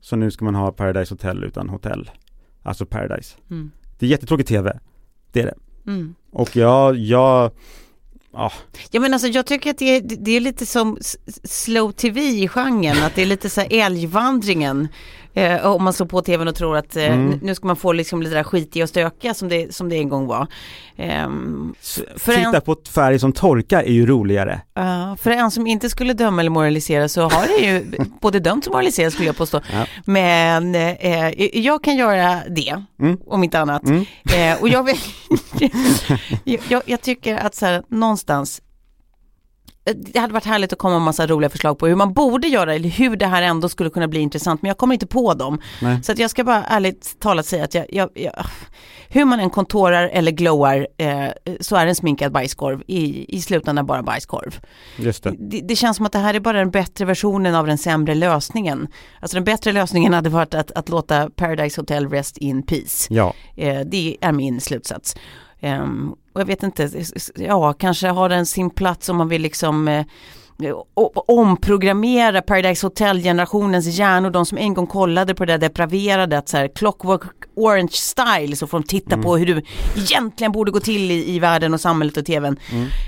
så 0.00 0.16
nu 0.16 0.30
ska 0.30 0.44
man 0.44 0.54
ha 0.54 0.72
Paradise 0.72 1.14
Hotel 1.14 1.44
utan 1.44 1.68
hotell. 1.68 2.10
Alltså 2.62 2.86
Paradise. 2.86 3.36
Mm. 3.50 3.70
Det 3.98 4.06
är 4.06 4.10
jättetråkigt 4.10 4.48
tv, 4.48 4.78
det 5.32 5.40
är 5.40 5.46
det. 5.46 5.90
Mm. 5.90 6.14
Och 6.30 6.56
jag, 6.56 6.96
jag, 6.96 7.50
ja, 8.34 8.52
Ja 8.90 9.00
men 9.00 9.12
alltså 9.12 9.28
jag 9.28 9.46
tycker 9.46 9.70
att 9.70 9.78
det 9.78 9.96
är, 9.96 10.00
det 10.00 10.30
är 10.30 10.40
lite 10.40 10.66
som 10.66 10.98
slow 11.44 11.92
tv 11.92 12.20
i 12.20 12.48
genren, 12.48 12.96
att 13.02 13.14
det 13.14 13.22
är 13.22 13.26
lite 13.26 13.50
så 13.50 13.60
här 13.60 13.68
älgvandringen. 13.72 14.88
Eh, 15.36 15.66
om 15.66 15.84
man 15.84 15.92
slår 15.92 16.06
på 16.06 16.22
tvn 16.22 16.48
och 16.48 16.54
tror 16.54 16.76
att 16.76 16.96
eh, 16.96 17.04
Mm. 17.04 17.38
nu 17.42 17.54
ska 17.54 17.66
man 17.66 17.76
få 17.76 17.92
liksom 17.92 18.22
lite 18.22 18.34
där 18.34 18.44
skitiga 18.44 18.82
och 18.82 18.88
stökiga 18.88 19.34
som 19.34 19.48
det, 19.48 19.74
som 19.74 19.88
det 19.88 19.96
en 19.96 20.08
gång 20.08 20.26
var. 20.26 20.46
För 22.16 22.36
titta 22.36 22.56
en- 22.56 22.60
på 22.62 22.72
ett 22.72 22.88
färg 22.88 23.18
som 23.18 23.32
torkar 23.32 23.82
är 23.82 23.92
ju 23.92 24.06
roligare. 24.06 24.60
Ja, 24.74 25.16
för 25.20 25.30
en 25.30 25.50
som 25.50 25.66
inte 25.66 25.90
skulle 25.90 26.12
döma 26.12 26.40
eller 26.40 26.50
moralisera 26.50 27.08
så 27.08 27.22
har 27.22 27.46
det 27.46 27.66
ju 27.66 27.84
både 28.20 28.40
dömt 28.40 28.66
och 28.66 28.72
moraliserat 28.72 29.12
skulle 29.12 29.28
jag 29.28 29.36
påstå. 29.36 29.60
Ja. 29.72 29.86
Men 30.04 30.74
eh, 30.74 31.58
jag 31.60 31.84
kan 31.84 31.96
göra 31.96 32.40
det, 32.50 32.82
Mm. 33.00 33.18
om 33.26 33.44
inte 33.44 33.60
annat. 33.60 33.82
Mm. 33.84 34.04
Eh, 34.34 34.60
och 34.62 34.68
jag, 34.68 34.90
jag, 36.68 36.82
jag 36.86 37.00
tycker 37.00 37.36
att 37.36 37.54
så 37.54 37.66
här, 37.66 37.82
någonstans 37.88 38.23
eh, 38.30 39.94
det 39.96 40.18
hade 40.18 40.32
varit 40.32 40.44
härligt 40.44 40.72
att 40.72 40.78
komma 40.78 40.94
med 40.94 41.02
massa 41.02 41.26
roliga 41.26 41.50
förslag 41.50 41.78
på 41.78 41.86
hur 41.86 41.96
man 41.96 42.12
borde 42.12 42.48
göra 42.48 42.74
eller 42.74 42.88
hur 42.88 43.16
det 43.16 43.26
här 43.26 43.42
ändå 43.42 43.68
skulle 43.68 43.90
kunna 43.90 44.08
bli 44.08 44.20
intressant 44.20 44.62
men 44.62 44.68
jag 44.68 44.78
kommer 44.78 44.94
inte 44.94 45.06
på 45.06 45.34
dem. 45.34 45.60
Nej. 45.82 46.02
Så 46.02 46.12
att 46.12 46.18
jag 46.18 46.30
ska 46.30 46.44
bara 46.44 46.64
ärligt 46.64 47.20
talat 47.20 47.46
säga 47.46 47.64
att 47.64 47.74
jag, 47.74 47.86
jag, 47.88 48.10
jag 48.14 48.46
hur 49.14 49.24
man 49.24 49.40
än 49.40 49.50
kontorar 49.50 50.08
eller 50.08 50.32
glowar 50.32 50.86
eh, 50.98 51.28
så 51.60 51.76
är 51.76 51.86
en 51.86 51.94
sminkad 51.94 52.32
bajskorv 52.32 52.82
i, 52.86 53.36
i 53.36 53.40
slutändan 53.40 53.86
bara 53.86 54.02
bajskorv. 54.02 54.60
Just 54.96 55.24
det. 55.24 55.34
Det, 55.38 55.60
det 55.60 55.76
känns 55.76 55.96
som 55.96 56.06
att 56.06 56.12
det 56.12 56.18
här 56.18 56.34
är 56.34 56.40
bara 56.40 56.58
den 56.58 56.70
bättre 56.70 57.04
versionen 57.04 57.54
av 57.54 57.66
den 57.66 57.78
sämre 57.78 58.14
lösningen. 58.14 58.88
Alltså 59.20 59.36
den 59.36 59.44
bättre 59.44 59.72
lösningen 59.72 60.14
hade 60.14 60.28
varit 60.28 60.54
att, 60.54 60.70
att 60.70 60.88
låta 60.88 61.30
Paradise 61.30 61.80
Hotel 61.80 62.08
rest 62.08 62.36
in 62.36 62.62
peace. 62.62 63.14
Ja. 63.14 63.34
Eh, 63.56 63.80
det 63.80 64.16
är 64.20 64.32
min 64.32 64.60
slutsats. 64.60 65.16
Um, 65.64 66.14
och 66.32 66.40
jag 66.40 66.46
vet 66.46 66.62
inte, 66.62 66.90
ja 67.34 67.72
kanske 67.72 68.08
har 68.08 68.28
den 68.28 68.46
sin 68.46 68.70
plats 68.70 69.08
om 69.08 69.16
man 69.16 69.28
vill 69.28 69.42
liksom 69.42 69.88
eh, 69.88 70.04
omprogrammera 71.26 72.42
Paradise 72.42 72.86
Hotel-generationens 72.86 73.86
hjärnor, 73.86 74.30
de 74.30 74.46
som 74.46 74.58
en 74.58 74.74
gång 74.74 74.86
kollade 74.86 75.34
på 75.34 75.44
det 75.44 75.52
där 75.52 75.58
depraverade, 75.58 76.38
att 76.38 76.48
så 76.48 76.56
här 76.56 76.68
Clockwork 76.68 77.22
Orange 77.56 77.92
style, 77.92 78.56
så 78.56 78.66
får 78.66 78.78
de 78.78 78.84
titta 78.86 79.16
på 79.18 79.36
hur 79.36 79.46
det 79.46 79.62
egentligen 79.96 80.52
borde 80.52 80.70
gå 80.70 80.80
till 80.80 81.10
i, 81.10 81.34
i 81.34 81.38
världen 81.38 81.74
och 81.74 81.80
samhället 81.80 82.16
och 82.16 82.26
tvn. 82.26 82.56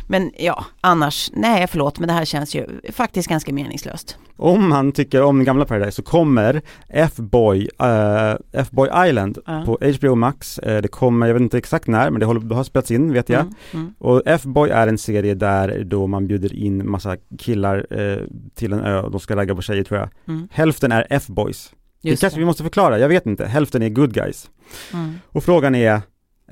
Men 0.08 0.32
ja, 0.38 0.64
annars, 0.80 1.30
nej 1.34 1.66
förlåt, 1.70 1.98
men 1.98 2.06
det 2.08 2.12
här 2.12 2.24
känns 2.24 2.54
ju 2.54 2.66
faktiskt 2.92 3.28
ganska 3.28 3.52
meningslöst. 3.52 4.16
Om 4.38 4.68
man 4.68 4.92
tycker 4.92 5.22
om 5.22 5.44
gamla 5.44 5.64
Paradise 5.64 5.92
så 5.96 6.02
kommer 6.02 6.62
F-Boy, 6.88 7.68
eh, 7.80 8.34
F-Boy 8.52 9.08
Island 9.08 9.38
Ja. 9.46 9.62
på 9.66 9.78
HBO 9.98 10.14
Max. 10.14 10.58
Eh, 10.58 10.82
det 10.82 10.88
kommer, 10.88 11.26
jag 11.26 11.34
vet 11.34 11.40
inte 11.42 11.58
exakt 11.58 11.86
när, 11.86 12.10
men 12.10 12.20
det, 12.20 12.26
håller, 12.26 12.40
det 12.40 12.54
har 12.54 12.64
spelats 12.64 12.90
in 12.90 13.12
vet 13.12 13.28
jag. 13.28 13.40
Mm, 13.40 13.54
mm. 13.72 13.94
Och 13.98 14.22
F-Boy 14.26 14.70
är 14.70 14.86
en 14.86 14.98
serie 14.98 15.34
där 15.34 15.84
då 15.84 16.06
man 16.06 16.26
bjuder 16.26 16.54
in 16.54 16.90
massa 16.90 17.16
killar 17.38 17.86
eh, 17.90 18.18
till 18.54 18.72
en 18.72 18.80
ö 18.80 19.00
och 19.00 19.10
de 19.10 19.20
ska 19.20 19.36
ragga 19.36 19.54
på 19.54 19.62
tjejer 19.62 19.84
tror 19.84 20.00
jag. 20.00 20.08
Mm. 20.28 20.48
Hälften 20.52 20.92
är 20.92 21.06
F-Boys. 21.10 21.70
Det 22.02 22.08
Just 22.10 22.20
kanske 22.20 22.36
det. 22.36 22.40
vi 22.40 22.46
måste 22.46 22.62
förklara, 22.62 22.98
jag 22.98 23.08
vet 23.08 23.26
inte. 23.26 23.46
Hälften 23.46 23.82
är 23.82 23.88
good 23.88 24.14
guys. 24.14 24.50
Mm. 24.92 25.18
Och 25.28 25.44
frågan 25.44 25.74
är, 25.74 26.00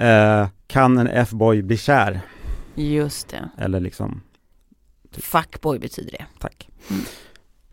eh, 0.01 0.49
kan 0.67 0.99
en 0.99 1.07
F-Boy 1.07 1.63
bli 1.63 1.77
kär? 1.77 2.21
Just 2.75 3.29
det. 3.29 3.49
Eller 3.59 3.81
liksom, 3.81 4.21
Fuckboy 5.13 5.79
betyder 5.79 6.11
det. 6.11 6.25
tack. 6.39 6.69
Mm. 6.91 7.03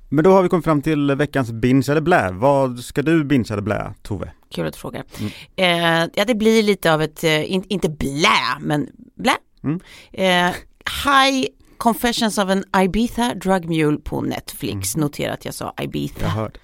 Men 0.10 0.24
då 0.24 0.32
har 0.34 0.44
vi 0.44 0.50
kommit 0.50 0.66
fram 0.66 0.82
till 0.82 1.12
veckans 1.16 1.52
binge 1.52 1.86
eller 1.90 2.02
blä. 2.02 2.32
Vad 2.32 2.80
ska 2.80 3.02
du 3.02 3.24
binge 3.24 3.48
eller 3.52 3.62
blä, 3.62 3.94
Tove? 4.02 4.32
Kul 4.54 4.68
att 4.68 4.74
du 4.74 4.80
frågar. 4.80 5.04
Mm. 5.20 5.32
Eh, 6.06 6.10
ja, 6.16 6.26
det 6.26 6.36
blir 6.36 6.64
lite 6.64 6.94
av 6.94 7.02
ett, 7.02 7.24
eh, 7.24 7.52
in, 7.52 7.64
inte 7.68 7.90
blä, 7.90 8.60
men 8.60 8.88
blä. 9.16 9.34
Mm. 9.64 9.80
Eh, 10.14 10.56
High 11.06 11.48
Confessions 11.82 12.38
of 12.38 12.50
an 12.50 12.64
Ibiza 12.84 13.34
Drug 13.34 13.70
Mule 13.70 13.98
på 13.98 14.22
Netflix. 14.22 14.96
Notera 14.96 15.34
att 15.34 15.46
jag 15.46 15.54
sa 15.54 15.74
Ibiza. 15.82 16.32
Jag. 16.36 16.58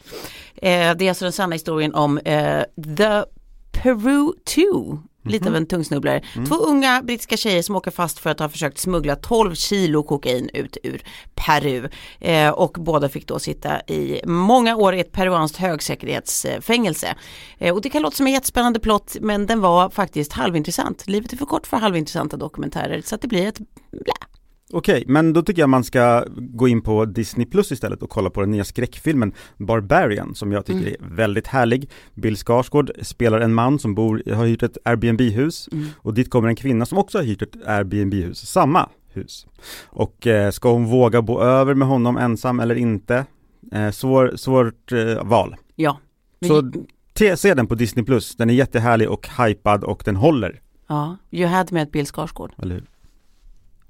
Eh, 0.56 0.98
det 0.98 1.06
är 1.06 1.10
alltså 1.10 1.26
den 1.26 1.32
sanna 1.32 1.56
historien 1.56 1.96
om 1.96 2.18
eh, 2.18 2.64
The 2.98 3.24
Peru 3.72 4.32
2. 4.46 5.00
Lite 5.24 5.50
av 5.50 5.56
en 5.56 5.66
tungsnubblare. 5.66 6.22
Två 6.48 6.56
unga 6.56 7.02
brittiska 7.02 7.38
tjejer 7.38 7.62
som 7.62 7.76
åker 7.76 7.92
fast 7.92 8.20
för 8.20 8.30
att 8.30 8.40
ha 8.40 8.50
försökt 8.50 8.78
smuggla 8.78 9.16
12 9.16 9.56
kilo 9.56 10.04
kokain 10.04 10.50
ut 10.54 10.78
ur 10.84 11.04
Peru. 11.36 11.90
Eh, 12.20 12.50
och 12.50 12.78
båda 12.80 13.10
fick 13.10 13.28
då 13.28 13.40
sitta 13.40 13.82
i 13.82 14.22
många 14.26 14.76
år 14.76 14.96
i 14.96 15.00
ett 15.00 15.12
peruanskt 15.12 15.58
högsäkerhetsfängelse. 15.58 17.16
Eh, 17.58 17.76
och 17.76 17.82
det 17.82 17.90
kan 17.90 18.02
låta 18.02 18.16
som 18.16 18.28
en 18.28 18.34
jättespännande 18.34 18.80
plott 18.80 19.16
men 19.22 19.46
den 19.46 19.62
var 19.62 19.90
faktiskt 19.90 20.34
halvintressant. 20.34 21.08
Livet 21.08 21.34
är 21.34 21.38
för 21.38 21.46
kort 21.46 21.68
för 21.68 21.78
halvintressanta 21.78 22.38
dokumentärer 22.38 23.02
så 23.06 23.16
att 23.16 23.22
det 23.22 23.28
blir 23.28 23.48
ett 23.48 23.60
blä. 23.92 24.27
Okej, 24.74 25.04
men 25.08 25.34
då 25.34 25.42
tycker 25.42 25.62
jag 25.62 25.70
man 25.70 25.84
ska 25.84 26.26
gå 26.38 26.68
in 26.68 26.82
på 26.82 27.06
Disney 27.06 27.46
Plus 27.46 27.72
istället 27.72 28.02
och 28.02 28.10
kolla 28.10 28.30
på 28.30 28.42
den 28.42 28.52
nya 28.52 28.64
skräckfilmen 28.64 29.34
Barbarian 29.58 30.36
som 30.36 30.52
jag 30.52 30.66
tycker 30.66 30.88
är 30.88 30.96
väldigt 31.00 31.48
härlig. 31.48 31.90
Bill 32.14 32.36
Skarsgård 32.38 32.92
spelar 33.02 33.40
en 33.40 33.54
man 33.54 33.80
som 33.80 33.96
bor, 33.96 34.24
har 34.34 34.46
hyrt 34.46 34.64
ett 34.64 34.78
Airbnb-hus 34.86 35.70
och 35.98 36.14
dit 36.14 36.30
kommer 36.30 36.48
en 36.50 36.56
kvinna 36.56 36.86
som 36.86 36.98
också 36.98 37.18
har 37.18 37.24
hyrt 37.24 37.42
ett 37.42 37.68
Airbnb-hus, 37.68 38.48
samma 38.50 38.90
hus. 39.14 39.48
Och 39.86 40.28
eh, 40.28 40.52
ska 40.52 40.72
hon 40.72 40.86
våga 40.86 41.22
bo 41.22 41.42
över 41.42 41.74
med 41.74 41.88
honom 41.88 42.18
ensam 42.18 42.60
eller 42.60 42.76
inte? 42.76 43.26
Eh, 43.72 43.92
svår, 43.92 44.34
svårt 44.36 44.92
eh, 44.92 45.24
val. 45.24 45.56
Ja. 45.76 46.00
Så 46.48 46.72
te, 47.14 47.38
se 47.38 47.54
den 47.54 47.68
på 47.68 47.76
Disney 47.76 48.06
Plus, 48.06 48.36
den 48.36 48.50
är 48.50 48.54
jättehärlig 48.54 49.10
och 49.10 49.28
hypad 49.40 49.84
och 49.84 50.02
den 50.06 50.16
håller, 50.16 50.62
Ja, 50.90 51.18
you 51.32 51.48
had 51.48 51.72
med 51.72 51.90
Bill 51.92 52.06
Skarsgård. 52.06 52.52
eller 52.58 52.76
hur? 52.76 52.84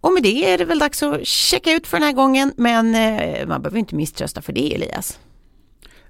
Och 0.07 0.13
med 0.13 0.23
det 0.23 0.53
är 0.53 0.57
det 0.57 0.65
väl 0.65 0.79
dags 0.79 1.03
att 1.03 1.27
checka 1.27 1.73
ut 1.73 1.87
för 1.87 1.97
den 1.97 2.05
här 2.05 2.13
gången 2.13 2.53
men 2.57 2.95
eh, 2.95 3.47
man 3.47 3.61
behöver 3.61 3.79
inte 3.79 3.95
misströsta 3.95 4.41
för 4.41 4.53
det 4.53 4.75
Elias. 4.75 5.19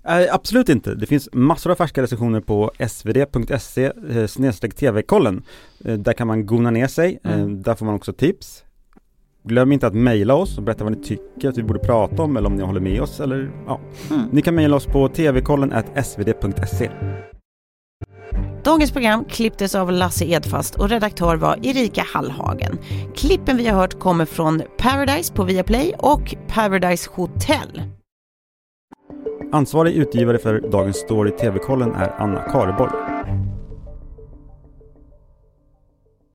Eh, 0.08 0.34
absolut 0.34 0.70
inte. 0.70 0.96
Det 0.96 1.06
finns 1.06 1.30
massor 1.34 1.72
av 1.72 1.76
färska 1.76 2.02
recensioner 2.02 2.42
på 2.42 2.72
svd.se 2.88 3.92
eh, 4.10 4.70
tv-kollen. 4.70 5.44
Eh, 5.86 5.94
där 5.94 6.14
kan 6.14 6.28
man 6.28 6.46
gona 6.46 6.72
ner 6.72 6.88
sig. 6.88 7.20
Mm. 7.24 7.64
där 7.64 7.76
får 7.76 7.86
man 7.86 7.96
också 7.96 8.14
tips. 8.14 8.64
Glöm 9.44 9.72
inte 9.72 9.88
att 9.88 9.96
mejla 9.96 10.36
oss 10.36 10.58
och 10.58 10.64
berätta 10.64 10.84
vad 10.84 10.98
ni 10.98 11.04
tycker 11.04 11.50
att 11.50 11.58
vi 11.58 11.64
borde 11.64 11.80
prata 11.80 12.24
om 12.24 12.38
eller 12.38 12.48
om 12.48 12.56
ni 12.56 12.64
håller 12.64 12.82
med 12.82 13.02
oss 13.02 13.20
eller 13.20 13.52
ja. 13.66 13.80
Mm. 14.12 14.22
Ni 14.32 14.42
kan 14.42 14.56
mejla 14.56 14.76
oss 14.76 14.86
på 14.86 15.08
tvkollen 15.10 15.74
svd.se. 16.04 16.90
Dagens 18.68 18.92
program 18.92 19.26
klipptes 19.26 19.76
av 19.76 19.92
Lasse 19.92 20.26
Edfast 20.26 20.76
och 20.76 20.90
redaktör 20.90 21.36
var 21.36 21.60
Erika 21.64 22.04
Hallhagen. 22.14 22.78
Klippen 23.16 23.58
vi 23.58 23.68
har 23.68 23.80
hört 23.80 24.00
kommer 24.00 24.26
från 24.26 24.62
Paradise 24.78 25.34
på 25.34 25.44
Viaplay 25.44 25.94
och 26.00 26.36
Paradise 26.48 27.10
Hotel. 27.14 27.82
Ansvarig 29.52 29.94
utgivare 29.94 30.38
för 30.38 30.70
dagens 30.72 30.98
story 30.98 31.32
TV-kollen 31.32 31.92
är 31.96 32.10
Anna 32.10 32.42
Kareborg. 32.42 32.92